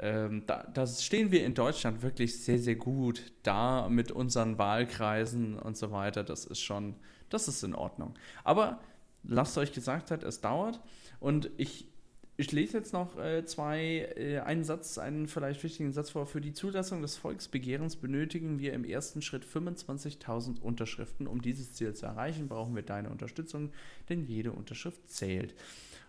ähm, 0.00 0.44
da, 0.46 0.64
da, 0.72 0.86
stehen 0.86 1.32
wir 1.32 1.44
in 1.44 1.54
Deutschland 1.54 2.02
wirklich 2.02 2.42
sehr, 2.42 2.58
sehr 2.58 2.76
gut 2.76 3.32
da 3.42 3.88
mit 3.88 4.12
unseren 4.12 4.58
Wahlkreisen 4.58 5.58
und 5.58 5.76
so 5.76 5.90
weiter. 5.90 6.22
Das 6.22 6.44
ist 6.44 6.60
schon, 6.60 6.94
das 7.30 7.48
ist 7.48 7.64
in 7.64 7.74
Ordnung. 7.74 8.14
Aber 8.44 8.80
lasst 9.22 9.58
euch 9.58 9.72
gesagt 9.72 10.10
hat, 10.10 10.24
es 10.24 10.40
dauert. 10.40 10.80
Und 11.20 11.50
ich, 11.56 11.88
ich 12.36 12.52
lese 12.52 12.78
jetzt 12.78 12.92
noch 12.92 13.18
äh, 13.18 13.44
zwei, 13.44 14.12
äh, 14.16 14.40
einen 14.40 14.64
Satz, 14.64 14.98
einen 14.98 15.26
vielleicht 15.26 15.62
wichtigen 15.64 15.92
Satz 15.92 16.10
vor. 16.10 16.26
Für 16.26 16.40
die 16.40 16.52
Zulassung 16.52 17.02
des 17.02 17.16
Volksbegehrens 17.16 17.96
benötigen 17.96 18.58
wir 18.58 18.72
im 18.72 18.84
ersten 18.84 19.22
Schritt 19.22 19.44
25.000 19.44 20.60
Unterschriften. 20.60 21.26
Um 21.26 21.42
dieses 21.42 21.74
Ziel 21.74 21.94
zu 21.94 22.06
erreichen, 22.06 22.48
brauchen 22.48 22.74
wir 22.74 22.82
deine 22.82 23.10
Unterstützung, 23.10 23.72
denn 24.08 24.24
jede 24.24 24.52
Unterschrift 24.52 25.10
zählt. 25.10 25.54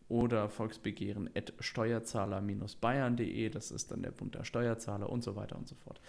oder 0.08 0.48
volksbegehren.steuerzahler-bayern.de. 0.50 3.50
Das 3.50 3.72
ist 3.72 3.92
dann 3.92 4.02
der 4.02 4.12
Bund 4.12 4.36
der 4.36 4.46
Steuerzahler 4.46 5.10
und 5.10 5.24
so 5.24 5.36
weiter 5.36 5.58
und 5.58 5.68
so 5.68 5.76
fort. 5.76 6.00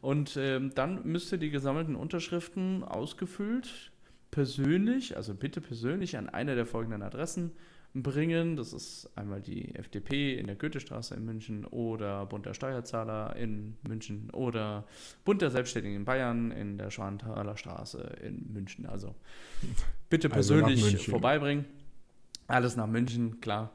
Und 0.00 0.36
ähm, 0.36 0.70
dann 0.74 1.04
müsste 1.04 1.36
die 1.38 1.50
gesammelten 1.50 1.96
Unterschriften 1.96 2.84
ausgefüllt 2.84 3.90
persönlich, 4.30 5.16
also 5.16 5.34
bitte 5.34 5.60
persönlich 5.60 6.16
an 6.16 6.28
eine 6.28 6.54
der 6.54 6.66
folgenden 6.66 7.02
Adressen 7.02 7.50
bringen. 7.94 8.56
Das 8.56 8.72
ist 8.72 9.10
einmal 9.16 9.40
die 9.40 9.74
FDP 9.74 10.38
in 10.38 10.46
der 10.46 10.56
Goethestraße 10.56 11.14
in 11.14 11.24
München 11.24 11.64
oder 11.66 12.26
Bund 12.26 12.46
der 12.46 12.54
Steuerzahler 12.54 13.36
in 13.36 13.76
München 13.86 14.30
oder 14.30 14.86
Bund 15.24 15.42
der 15.42 15.50
Selbstständigen 15.50 15.96
in 15.96 16.04
Bayern 16.04 16.50
in 16.52 16.78
der 16.78 16.90
Schwanthaler 16.90 17.56
Straße 17.56 18.00
in 18.22 18.52
München. 18.52 18.86
Also 18.86 19.14
bitte 20.08 20.30
also 20.30 20.54
persönlich 20.54 20.84
also 20.84 21.10
vorbeibringen. 21.10 21.64
Alles 22.46 22.76
nach 22.76 22.86
München, 22.86 23.40
klar. 23.40 23.72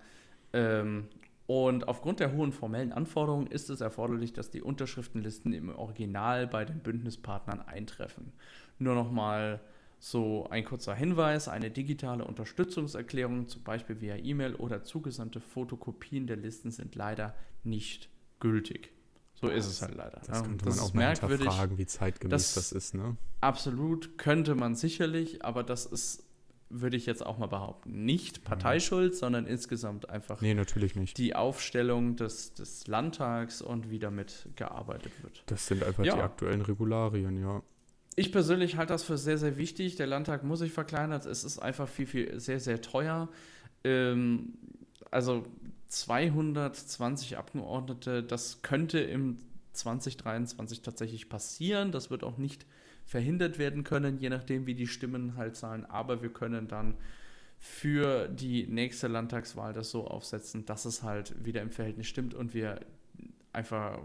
Ähm, 0.53 1.07
und 1.47 1.87
aufgrund 1.87 2.19
der 2.19 2.33
hohen 2.33 2.51
formellen 2.51 2.91
Anforderungen 2.91 3.47
ist 3.47 3.69
es 3.69 3.79
erforderlich, 3.79 4.33
dass 4.33 4.49
die 4.49 4.61
Unterschriftenlisten 4.61 5.53
im 5.53 5.69
Original 5.69 6.47
bei 6.47 6.65
den 6.65 6.79
Bündnispartnern 6.79 7.61
eintreffen. 7.61 8.33
Nur 8.79 8.95
nochmal 8.95 9.51
mal 9.51 9.74
so 9.99 10.47
ein 10.49 10.65
kurzer 10.65 10.93
Hinweis, 10.93 11.47
eine 11.47 11.71
digitale 11.71 12.25
Unterstützungserklärung, 12.25 13.47
zum 13.47 13.63
Beispiel 13.63 14.01
via 14.01 14.17
E-Mail 14.17 14.55
oder 14.55 14.83
zugesandte 14.83 15.39
Fotokopien 15.39 16.27
der 16.27 16.37
Listen 16.37 16.71
sind 16.71 16.95
leider 16.95 17.35
nicht 17.63 18.09
gültig. 18.39 18.91
So 19.33 19.47
ist 19.49 19.65
es 19.67 19.81
halt 19.81 19.95
leider. 19.95 20.21
Das 20.25 20.43
könnte 20.43 20.65
das 20.65 20.77
man 20.77 20.85
auch 20.85 20.93
mal 20.93 21.09
hinterfragen, 21.09 21.77
wie 21.77 21.85
zeitgemäß 21.85 22.31
das, 22.31 22.53
das 22.53 22.71
ist. 22.71 22.93
Ne? 22.93 23.17
Absolut, 23.41 24.17
könnte 24.17 24.55
man 24.55 24.75
sicherlich, 24.75 25.43
aber 25.43 25.63
das 25.63 25.85
ist, 25.85 26.23
würde 26.69 26.95
ich 26.95 27.05
jetzt 27.05 27.25
auch 27.25 27.37
mal 27.37 27.47
behaupten, 27.47 28.05
nicht 28.05 28.45
Parteischuld, 28.45 29.13
mhm. 29.13 29.17
sondern 29.17 29.45
insgesamt 29.45 30.09
einfach 30.09 30.39
nee, 30.41 30.53
natürlich 30.53 30.95
nicht. 30.95 31.17
die 31.17 31.35
Aufstellung 31.35 32.15
des, 32.15 32.53
des 32.53 32.87
Landtags 32.87 33.61
und 33.61 33.89
wie 33.89 33.99
damit 33.99 34.47
gearbeitet 34.55 35.11
wird. 35.21 35.43
Das 35.47 35.67
sind 35.67 35.83
einfach 35.83 36.05
ja. 36.05 36.15
die 36.15 36.21
aktuellen 36.21 36.61
Regularien, 36.61 37.37
ja 37.37 37.61
ich 38.15 38.31
persönlich 38.31 38.77
halte 38.77 38.93
das 38.93 39.03
für 39.03 39.17
sehr, 39.17 39.37
sehr 39.37 39.57
wichtig. 39.57 39.95
Der 39.95 40.07
Landtag 40.07 40.43
muss 40.43 40.59
sich 40.59 40.71
verkleinern. 40.71 41.21
Es 41.21 41.43
ist 41.43 41.59
einfach 41.59 41.87
viel, 41.87 42.07
viel, 42.07 42.39
sehr, 42.39 42.59
sehr 42.59 42.81
teuer. 42.81 43.29
Ähm, 43.83 44.53
also 45.11 45.43
220 45.89 47.37
Abgeordnete, 47.37 48.23
das 48.23 48.61
könnte 48.61 48.99
im 48.99 49.39
2023 49.73 50.81
tatsächlich 50.81 51.29
passieren. 51.29 51.91
Das 51.91 52.09
wird 52.09 52.23
auch 52.23 52.37
nicht 52.37 52.65
verhindert 53.05 53.59
werden 53.59 53.83
können, 53.83 54.17
je 54.17 54.29
nachdem, 54.29 54.65
wie 54.65 54.75
die 54.75 54.87
Stimmen 54.87 55.35
halt 55.35 55.55
zahlen. 55.55 55.85
Aber 55.85 56.21
wir 56.21 56.31
können 56.31 56.67
dann 56.67 56.95
für 57.59 58.27
die 58.27 58.67
nächste 58.67 59.07
Landtagswahl 59.07 59.73
das 59.73 59.89
so 59.89 60.07
aufsetzen, 60.07 60.65
dass 60.65 60.85
es 60.85 61.03
halt 61.03 61.45
wieder 61.45 61.61
im 61.61 61.71
Verhältnis 61.71 62.07
stimmt 62.07 62.33
und 62.33 62.53
wir 62.53 62.79
einfach 63.53 63.99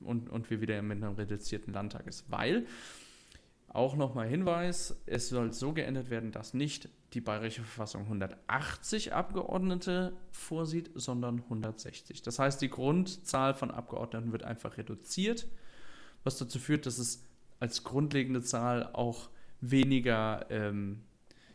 und, 0.00 0.30
und 0.30 0.50
wir 0.50 0.60
wieder 0.60 0.80
mit 0.82 1.02
einem 1.02 1.14
reduzierten 1.14 1.72
Landtag 1.72 2.06
ist. 2.06 2.30
Weil 2.30 2.66
auch 3.76 3.94
nochmal 3.94 4.26
Hinweis, 4.26 5.00
es 5.06 5.28
soll 5.28 5.52
so 5.52 5.72
geändert 5.72 6.10
werden, 6.10 6.32
dass 6.32 6.54
nicht 6.54 6.88
die 7.12 7.20
bayerische 7.20 7.62
Verfassung 7.62 8.02
180 8.02 9.12
Abgeordnete 9.12 10.16
vorsieht, 10.32 10.90
sondern 10.94 11.40
160. 11.42 12.22
Das 12.22 12.38
heißt, 12.38 12.60
die 12.62 12.70
Grundzahl 12.70 13.54
von 13.54 13.70
Abgeordneten 13.70 14.32
wird 14.32 14.44
einfach 14.44 14.78
reduziert, 14.78 15.46
was 16.24 16.38
dazu 16.38 16.58
führt, 16.58 16.86
dass 16.86 16.98
es 16.98 17.24
als 17.60 17.84
grundlegende 17.84 18.42
Zahl 18.42 18.90
auch 18.92 19.28
weniger, 19.60 20.46
ähm, 20.50 21.02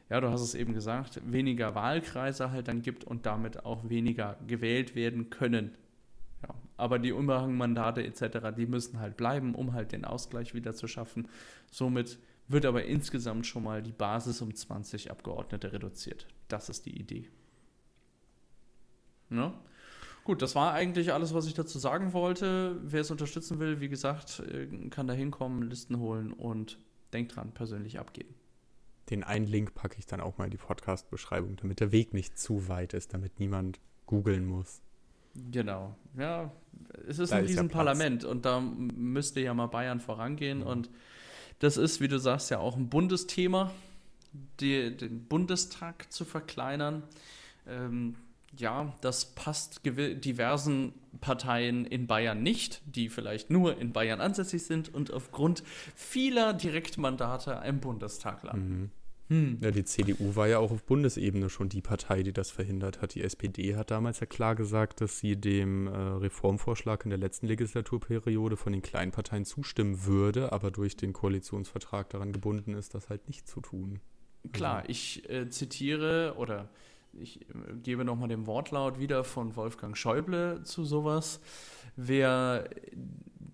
ja, 0.09 0.21
du 0.21 0.29
hast 0.29 0.41
es 0.41 0.55
eben 0.55 0.73
gesagt, 0.73 1.21
weniger 1.25 1.75
Wahlkreise 1.75 2.51
halt 2.51 2.67
dann 2.67 2.81
gibt 2.81 3.03
und 3.03 3.25
damit 3.25 3.65
auch 3.65 3.89
weniger 3.89 4.37
gewählt 4.47 4.95
werden 4.95 5.29
können. 5.29 5.77
Aber 6.81 6.97
die 6.97 7.09
Überhangmandate 7.09 8.03
etc., 8.03 8.55
die 8.57 8.65
müssen 8.65 8.99
halt 8.99 9.15
bleiben, 9.15 9.53
um 9.53 9.73
halt 9.73 9.91
den 9.91 10.03
Ausgleich 10.03 10.55
wieder 10.55 10.73
zu 10.73 10.87
schaffen. 10.87 11.27
Somit 11.69 12.17
wird 12.47 12.65
aber 12.65 12.85
insgesamt 12.85 13.45
schon 13.45 13.63
mal 13.63 13.83
die 13.83 13.91
Basis 13.91 14.41
um 14.41 14.55
20 14.55 15.11
Abgeordnete 15.11 15.71
reduziert. 15.73 16.25
Das 16.47 16.69
ist 16.69 16.87
die 16.87 16.99
Idee. 16.99 17.29
Ne? 19.29 19.53
Gut, 20.23 20.41
das 20.41 20.55
war 20.55 20.73
eigentlich 20.73 21.13
alles, 21.13 21.35
was 21.35 21.45
ich 21.45 21.53
dazu 21.53 21.77
sagen 21.77 22.13
wollte. 22.13 22.79
Wer 22.81 23.01
es 23.01 23.11
unterstützen 23.11 23.59
will, 23.59 23.79
wie 23.79 23.89
gesagt, 23.89 24.39
äh, 24.39 24.65
kann 24.89 25.05
da 25.05 25.13
hinkommen, 25.13 25.69
Listen 25.69 25.99
holen 25.99 26.33
und 26.33 26.79
denkt 27.13 27.35
dran, 27.35 27.51
persönlich 27.51 27.99
abgeben. 27.99 28.33
Den 29.11 29.23
einen 29.23 29.45
Link 29.45 29.75
packe 29.75 29.99
ich 29.99 30.07
dann 30.07 30.19
auch 30.19 30.39
mal 30.39 30.45
in 30.45 30.51
die 30.51 30.57
Podcast-Beschreibung, 30.57 31.57
damit 31.57 31.79
der 31.79 31.91
Weg 31.91 32.15
nicht 32.15 32.39
zu 32.39 32.67
weit 32.69 32.95
ist, 32.95 33.13
damit 33.13 33.39
niemand 33.39 33.79
googeln 34.07 34.47
muss. 34.47 34.81
Genau. 35.33 35.95
Ja, 36.17 36.51
es 37.07 37.19
ist 37.19 37.31
da 37.31 37.39
in 37.39 37.47
diesem 37.47 37.67
ja 37.67 37.73
Parlament 37.73 38.23
und 38.25 38.45
da 38.45 38.59
müsste 38.59 39.39
ja 39.41 39.53
mal 39.53 39.67
Bayern 39.67 39.99
vorangehen 39.99 40.59
mhm. 40.59 40.67
und 40.67 40.89
das 41.59 41.77
ist, 41.77 42.01
wie 42.01 42.07
du 42.07 42.17
sagst, 42.17 42.49
ja 42.49 42.59
auch 42.59 42.75
ein 42.75 42.89
Bundesthema, 42.89 43.71
die, 44.59 44.95
den 44.95 45.25
Bundestag 45.25 46.11
zu 46.11 46.25
verkleinern. 46.25 47.03
Ähm, 47.67 48.15
ja, 48.57 48.93
das 49.01 49.33
passt 49.33 49.81
diversen 49.85 50.93
Parteien 51.21 51.85
in 51.85 52.07
Bayern 52.07 52.43
nicht, 52.43 52.81
die 52.85 53.09
vielleicht 53.09 53.49
nur 53.49 53.77
in 53.77 53.93
Bayern 53.93 54.19
ansässig 54.19 54.63
sind 54.63 54.93
und 54.93 55.13
aufgrund 55.13 55.63
vieler 55.95 56.53
Direktmandate 56.53 57.61
im 57.65 57.79
Bundestag 57.79 58.43
landen. 58.43 58.91
Hm. 59.31 59.59
Ja, 59.61 59.71
die 59.71 59.85
CDU 59.85 60.35
war 60.35 60.49
ja 60.49 60.59
auch 60.59 60.71
auf 60.71 60.83
Bundesebene 60.83 61.49
schon 61.49 61.69
die 61.69 61.79
Partei, 61.79 62.21
die 62.21 62.33
das 62.33 62.51
verhindert 62.51 63.01
hat. 63.01 63.15
Die 63.15 63.23
SPD 63.23 63.77
hat 63.77 63.89
damals 63.89 64.19
ja 64.19 64.25
klar 64.25 64.55
gesagt, 64.55 64.99
dass 64.99 65.19
sie 65.19 65.37
dem 65.37 65.87
äh, 65.87 65.91
Reformvorschlag 65.91 67.05
in 67.05 67.11
der 67.11 67.17
letzten 67.17 67.47
Legislaturperiode 67.47 68.57
von 68.57 68.73
den 68.73 68.81
kleinen 68.81 69.13
Parteien 69.13 69.45
zustimmen 69.45 70.05
würde, 70.05 70.51
aber 70.51 70.69
durch 70.69 70.97
den 70.97 71.13
Koalitionsvertrag 71.13 72.09
daran 72.09 72.33
gebunden 72.33 72.73
ist, 72.73 72.93
das 72.93 73.07
halt 73.07 73.29
nicht 73.29 73.47
zu 73.47 73.61
tun. 73.61 74.01
Klar, 74.51 74.79
also. 74.79 74.89
ich 74.89 75.29
äh, 75.29 75.47
zitiere 75.47 76.35
oder 76.37 76.67
ich 77.13 77.39
äh, 77.43 77.53
gebe 77.81 78.03
nochmal 78.03 78.27
den 78.27 78.47
Wortlaut 78.47 78.99
wieder 78.99 79.23
von 79.23 79.55
Wolfgang 79.55 79.95
Schäuble 79.95 80.61
zu 80.65 80.83
sowas. 80.83 81.39
Wer, 81.95 82.69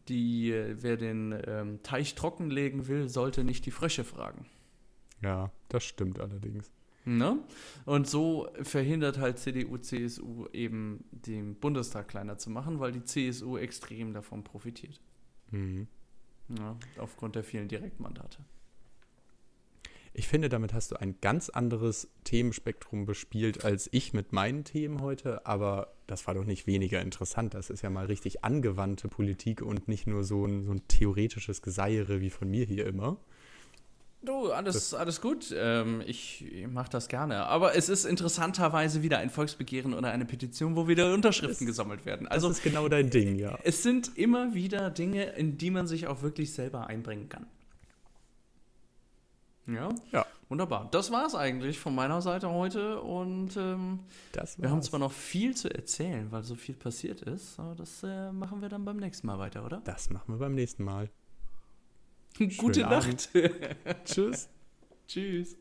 die, 0.09 0.55
wer 0.71 0.97
den 0.97 1.39
ähm, 1.45 1.83
Teich 1.83 2.15
trockenlegen 2.15 2.87
will, 2.87 3.09
sollte 3.09 3.43
nicht 3.43 3.67
die 3.67 3.71
Frösche 3.71 4.03
fragen. 4.03 4.47
Ja, 5.21 5.51
das 5.69 5.83
stimmt 5.83 6.19
allerdings. 6.19 6.71
Ne? 7.05 7.39
Und 7.85 8.05
so 8.05 8.49
verhindert 8.63 9.17
halt 9.17 9.39
CDU, 9.39 9.77
CSU 9.77 10.47
eben 10.51 11.05
den 11.11 11.55
Bundestag 11.55 12.09
kleiner 12.09 12.37
zu 12.37 12.49
machen, 12.49 12.81
weil 12.81 12.91
die 12.91 13.03
CSU 13.03 13.57
extrem 13.57 14.13
davon 14.13 14.43
profitiert. 14.43 14.99
Mhm. 15.51 15.87
Ja, 16.49 16.77
aufgrund 16.97 17.35
der 17.35 17.45
vielen 17.45 17.69
Direktmandate. 17.69 18.39
Ich 20.13 20.27
finde, 20.27 20.49
damit 20.49 20.73
hast 20.73 20.91
du 20.91 20.99
ein 20.99 21.15
ganz 21.21 21.49
anderes 21.49 22.09
Themenspektrum 22.23 23.05
bespielt 23.05 23.63
als 23.63 23.87
ich 23.91 24.13
mit 24.13 24.33
meinen 24.33 24.63
Themen 24.63 24.99
heute, 24.99 25.45
aber 25.45 25.93
das 26.07 26.25
war 26.25 26.33
doch 26.33 26.43
nicht 26.43 26.65
weniger 26.67 27.01
interessant. 27.01 27.53
Das 27.53 27.69
ist 27.69 27.83
ja 27.83 27.89
mal 27.89 28.07
richtig 28.07 28.43
angewandte 28.43 29.09
Politik 29.09 29.61
und 29.61 29.87
nicht 29.87 30.07
nur 30.07 30.23
so 30.23 30.45
ein, 30.45 30.65
so 30.65 30.71
ein 30.71 30.87
theoretisches 30.87 31.61
Geseiere 31.61 32.19
wie 32.19 32.31
von 32.31 32.49
mir 32.49 32.65
hier 32.65 32.87
immer. 32.87 33.17
Du, 34.23 34.51
alles, 34.51 34.93
alles 34.93 35.21
gut. 35.21 35.53
Ähm, 35.55 36.01
ich 36.05 36.43
mache 36.69 36.89
das 36.89 37.07
gerne. 37.07 37.45
Aber 37.45 37.75
es 37.75 37.87
ist 37.87 38.05
interessanterweise 38.05 39.03
wieder 39.03 39.19
ein 39.19 39.29
Volksbegehren 39.29 39.93
oder 39.93 40.11
eine 40.11 40.25
Petition, 40.25 40.75
wo 40.75 40.87
wieder 40.87 41.13
Unterschriften 41.13 41.65
das, 41.65 41.75
gesammelt 41.75 42.05
werden. 42.05 42.27
Also, 42.27 42.47
das 42.47 42.57
ist 42.57 42.63
genau 42.63 42.89
dein 42.89 43.09
Ding, 43.09 43.37
ja. 43.37 43.57
Es 43.63 43.83
sind 43.83 44.17
immer 44.17 44.53
wieder 44.53 44.89
Dinge, 44.89 45.23
in 45.33 45.57
die 45.57 45.69
man 45.69 45.87
sich 45.87 46.07
auch 46.07 46.23
wirklich 46.23 46.51
selber 46.53 46.87
einbringen 46.87 47.29
kann. 47.29 47.45
Ja? 49.67 49.89
Ja. 50.11 50.25
Wunderbar. 50.49 50.87
Das 50.91 51.11
war 51.11 51.25
es 51.25 51.35
eigentlich 51.35 51.77
von 51.77 51.93
meiner 51.93 52.21
Seite 52.21 52.49
heute. 52.49 53.01
Und 53.01 53.57
ähm, 53.57 53.99
wir 54.57 54.69
haben 54.69 54.81
zwar 54.81 54.99
noch 54.99 55.11
viel 55.11 55.55
zu 55.55 55.69
erzählen, 55.69 56.31
weil 56.31 56.43
so 56.43 56.55
viel 56.55 56.75
passiert 56.75 57.21
ist, 57.21 57.59
aber 57.59 57.75
das 57.75 58.01
äh, 58.03 58.31
machen 58.31 58.61
wir 58.61 58.69
dann 58.69 58.85
beim 58.85 58.97
nächsten 58.97 59.27
Mal 59.27 59.39
weiter, 59.39 59.65
oder? 59.65 59.81
Das 59.83 60.09
machen 60.09 60.33
wir 60.33 60.37
beim 60.37 60.55
nächsten 60.55 60.83
Mal. 60.83 61.09
Gute 62.57 62.81
Nacht. 62.81 63.29
Tschüss. 64.05 64.49
Tschüss. 65.07 65.55